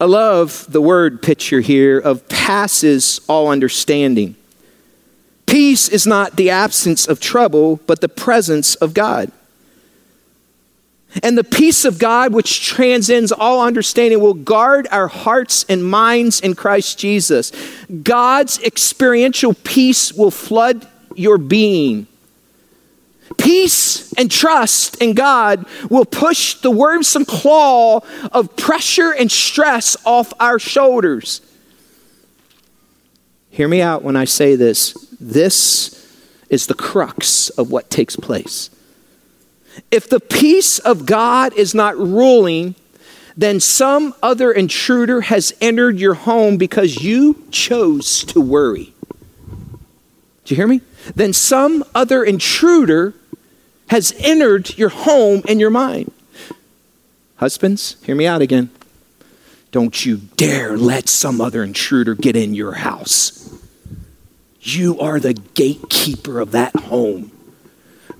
I 0.00 0.06
love 0.06 0.66
the 0.68 0.80
word 0.80 1.22
picture 1.22 1.60
here 1.60 1.98
of 1.98 2.28
passes 2.28 3.20
all 3.28 3.48
understanding. 3.48 4.34
Peace 5.46 5.88
is 5.88 6.06
not 6.06 6.36
the 6.36 6.50
absence 6.50 7.06
of 7.06 7.20
trouble, 7.20 7.78
but 7.86 8.00
the 8.00 8.08
presence 8.08 8.74
of 8.76 8.94
God. 8.94 9.30
And 11.22 11.36
the 11.36 11.44
peace 11.44 11.84
of 11.84 11.98
God, 11.98 12.32
which 12.32 12.66
transcends 12.66 13.32
all 13.32 13.62
understanding, 13.62 14.20
will 14.20 14.34
guard 14.34 14.88
our 14.90 15.08
hearts 15.08 15.66
and 15.68 15.84
minds 15.84 16.40
in 16.40 16.54
Christ 16.54 16.98
Jesus. 16.98 17.52
God's 18.02 18.58
experiential 18.60 19.52
peace 19.52 20.12
will 20.12 20.30
flood 20.30 20.86
your 21.14 21.36
being. 21.36 22.06
Peace 23.38 24.12
and 24.14 24.30
trust 24.30 25.00
in 25.02 25.14
God 25.14 25.66
will 25.90 26.04
push 26.04 26.54
the 26.54 26.70
wormsome 26.70 27.24
claw 27.24 28.00
of 28.30 28.56
pressure 28.56 29.12
and 29.12 29.30
stress 29.30 29.96
off 30.04 30.32
our 30.40 30.58
shoulders. 30.58 31.40
Hear 33.50 33.68
me 33.68 33.82
out 33.82 34.02
when 34.02 34.16
I 34.16 34.24
say 34.24 34.56
this. 34.56 34.92
This 35.20 35.98
is 36.48 36.66
the 36.66 36.74
crux 36.74 37.50
of 37.50 37.70
what 37.70 37.90
takes 37.90 38.16
place. 38.16 38.70
If 39.90 40.08
the 40.08 40.20
peace 40.20 40.78
of 40.78 41.06
God 41.06 41.52
is 41.54 41.74
not 41.74 41.96
ruling, 41.96 42.74
then 43.36 43.60
some 43.60 44.14
other 44.22 44.52
intruder 44.52 45.22
has 45.22 45.54
entered 45.60 45.98
your 45.98 46.14
home 46.14 46.56
because 46.56 47.02
you 47.02 47.44
chose 47.50 48.24
to 48.24 48.40
worry. 48.40 48.92
Do 50.44 50.54
you 50.54 50.56
hear 50.56 50.66
me? 50.66 50.80
Then 51.14 51.32
some 51.32 51.84
other 51.94 52.24
intruder 52.24 53.14
has 53.88 54.14
entered 54.18 54.76
your 54.78 54.90
home 54.90 55.42
and 55.48 55.60
your 55.60 55.70
mind. 55.70 56.12
Husbands, 57.36 57.96
hear 58.04 58.14
me 58.14 58.26
out 58.26 58.40
again. 58.40 58.70
Don't 59.72 60.04
you 60.04 60.18
dare 60.36 60.76
let 60.76 61.08
some 61.08 61.40
other 61.40 61.64
intruder 61.64 62.14
get 62.14 62.36
in 62.36 62.54
your 62.54 62.74
house. 62.74 63.58
You 64.60 65.00
are 65.00 65.18
the 65.18 65.34
gatekeeper 65.34 66.38
of 66.38 66.52
that 66.52 66.76
home. 66.76 67.31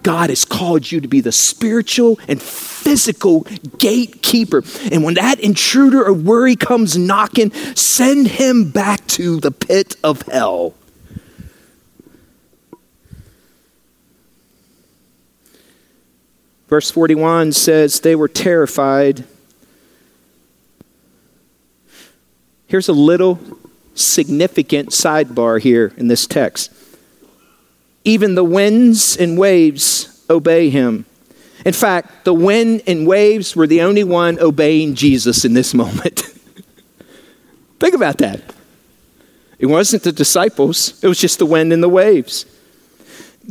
God 0.02 0.30
has 0.30 0.44
called 0.44 0.90
you 0.90 1.00
to 1.00 1.08
be 1.08 1.20
the 1.20 1.32
spiritual 1.32 2.18
and 2.28 2.40
physical 2.40 3.40
gatekeeper. 3.78 4.62
And 4.90 5.04
when 5.04 5.14
that 5.14 5.40
intruder 5.40 6.02
of 6.02 6.24
worry 6.24 6.56
comes 6.56 6.96
knocking, 6.96 7.52
send 7.74 8.28
him 8.28 8.70
back 8.70 9.06
to 9.08 9.40
the 9.40 9.50
pit 9.50 9.96
of 10.02 10.22
hell. 10.22 10.74
Verse 16.68 16.90
41 16.90 17.52
says, 17.52 18.00
They 18.00 18.16
were 18.16 18.28
terrified. 18.28 19.24
Here's 22.66 22.88
a 22.88 22.94
little 22.94 23.38
significant 23.94 24.88
sidebar 24.88 25.60
here 25.60 25.92
in 25.98 26.08
this 26.08 26.26
text. 26.26 26.72
Even 28.04 28.34
the 28.34 28.44
winds 28.44 29.16
and 29.16 29.38
waves 29.38 30.24
obey 30.28 30.70
him. 30.70 31.06
In 31.64 31.72
fact, 31.72 32.24
the 32.24 32.34
wind 32.34 32.82
and 32.86 33.06
waves 33.06 33.54
were 33.54 33.66
the 33.66 33.82
only 33.82 34.02
one 34.02 34.38
obeying 34.40 34.94
Jesus 34.94 35.44
in 35.44 35.54
this 35.54 35.74
moment. 35.74 36.20
Think 37.80 37.94
about 37.94 38.18
that. 38.18 38.40
It 39.58 39.66
wasn't 39.66 40.02
the 40.02 40.12
disciples, 40.12 41.02
it 41.04 41.08
was 41.08 41.20
just 41.20 41.38
the 41.38 41.46
wind 41.46 41.72
and 41.72 41.82
the 41.82 41.88
waves. 41.88 42.46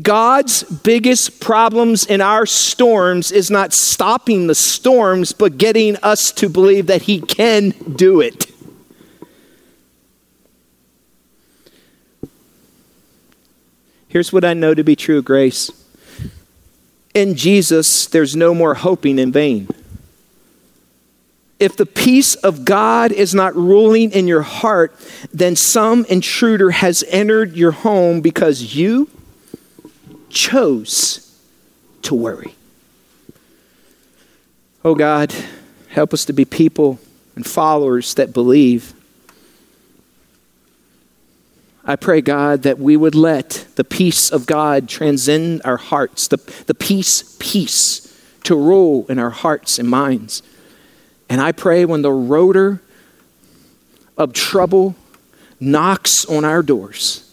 God's 0.02 0.64
biggest 0.64 1.41
problems 1.41 2.06
in 2.06 2.22
our 2.22 2.45
storms 2.45 3.32
is 3.32 3.52
not 3.52 3.74
stopping 3.74 4.47
the 4.47 4.56
storms, 4.56 5.34
but 5.34 5.58
getting 5.58 5.97
us 5.97 6.32
to 6.34 6.47
believe 6.47 6.88
that 6.88 7.04
He 7.04 7.20
can 7.22 7.72
do 7.72 8.22
it. 8.22 8.51
Here's 14.12 14.34
what 14.34 14.43
I 14.43 14.53
know 14.53 14.74
to 14.74 14.84
be 14.84 14.97
true, 14.97 15.22
Grace. 15.22 15.72
In 17.14 17.36
Jesus, 17.36 18.07
there's 18.07 18.36
no 18.36 18.53
more 18.53 18.74
hoping 18.74 19.18
in 19.18 19.32
vain. 19.32 19.70
If 21.59 21.78
the 21.78 21.86
peace 21.86 22.36
of 22.36 22.66
God 22.66 23.14
is 23.14 23.34
not 23.34 23.55
ruling 23.55 24.12
in 24.12 24.28
your 24.28 24.41
heart, 24.41 24.93
then 25.32 25.55
some 25.55 26.03
intruder 26.09 26.72
has 26.72 27.05
entered 27.07 27.55
your 27.55 27.72
home 27.72 28.20
because 28.20 28.76
you 28.76 29.09
chose 30.28 31.34
to 32.01 32.14
worry. 32.14 32.53
Oh 34.84 34.93
God, 34.93 35.34
help 35.88 36.14
us 36.14 36.26
to 36.26 36.34
be 36.34 36.43
people 36.43 36.99
and 37.38 37.47
followers 37.47 38.14
that 38.16 38.34
believe 38.34 38.93
I 41.84 41.95
pray, 41.95 42.21
God, 42.21 42.61
that 42.63 42.77
we 42.77 42.95
would 42.95 43.15
let 43.15 43.65
the 43.75 43.84
peace 43.84 44.32
of 44.32 44.45
God 44.45 44.88
transcend 44.88 45.61
our 45.65 45.77
hearts, 45.77 46.27
the, 46.27 46.38
the 46.67 46.75
peace, 46.75 47.36
peace 47.39 48.07
to 48.43 48.55
rule 48.55 49.05
in 49.09 49.17
our 49.17 49.32
hearts 49.32 49.79
and 49.79 49.89
minds. 49.89 50.43
And 51.29 51.41
I 51.41 51.51
pray 51.51 51.86
when 51.86 52.01
the 52.01 52.11
rotor 52.11 52.82
of 54.17 54.34
trouble 54.34 54.95
knocks 55.59 56.25
on 56.25 56.45
our 56.45 56.61
doors, 56.61 57.27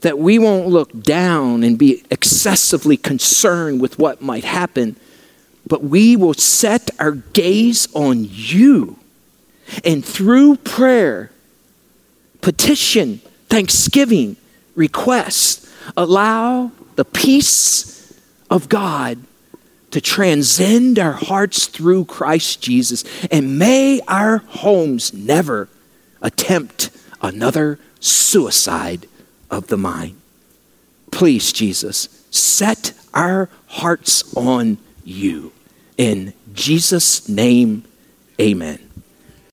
that 0.00 0.18
we 0.18 0.38
won't 0.38 0.68
look 0.68 1.02
down 1.02 1.62
and 1.62 1.78
be 1.78 2.04
excessively 2.10 2.96
concerned 2.96 3.80
with 3.80 3.98
what 3.98 4.22
might 4.22 4.44
happen, 4.44 4.96
but 5.66 5.82
we 5.82 6.16
will 6.16 6.34
set 6.34 6.90
our 6.98 7.12
gaze 7.12 7.88
on 7.94 8.26
you. 8.30 8.98
And 9.84 10.04
through 10.04 10.56
prayer, 10.56 11.30
petition, 12.40 13.20
thanksgiving, 13.48 14.36
request, 14.74 15.68
allow 15.96 16.70
the 16.96 17.04
peace 17.04 18.18
of 18.50 18.68
God 18.68 19.18
to 19.90 20.00
transcend 20.00 20.98
our 20.98 21.12
hearts 21.12 21.66
through 21.66 22.04
Christ 22.04 22.60
Jesus. 22.60 23.04
And 23.30 23.58
may 23.58 24.00
our 24.06 24.38
homes 24.38 25.14
never 25.14 25.68
attempt 26.20 26.90
another 27.22 27.78
suicide 28.00 29.06
of 29.50 29.68
the 29.68 29.78
mind. 29.78 30.20
Please, 31.10 31.52
Jesus, 31.52 32.08
set 32.30 32.92
our 33.14 33.48
hearts 33.66 34.36
on 34.36 34.78
you. 35.04 35.52
In 35.96 36.34
Jesus' 36.52 37.28
name, 37.28 37.84
amen. 38.40 38.87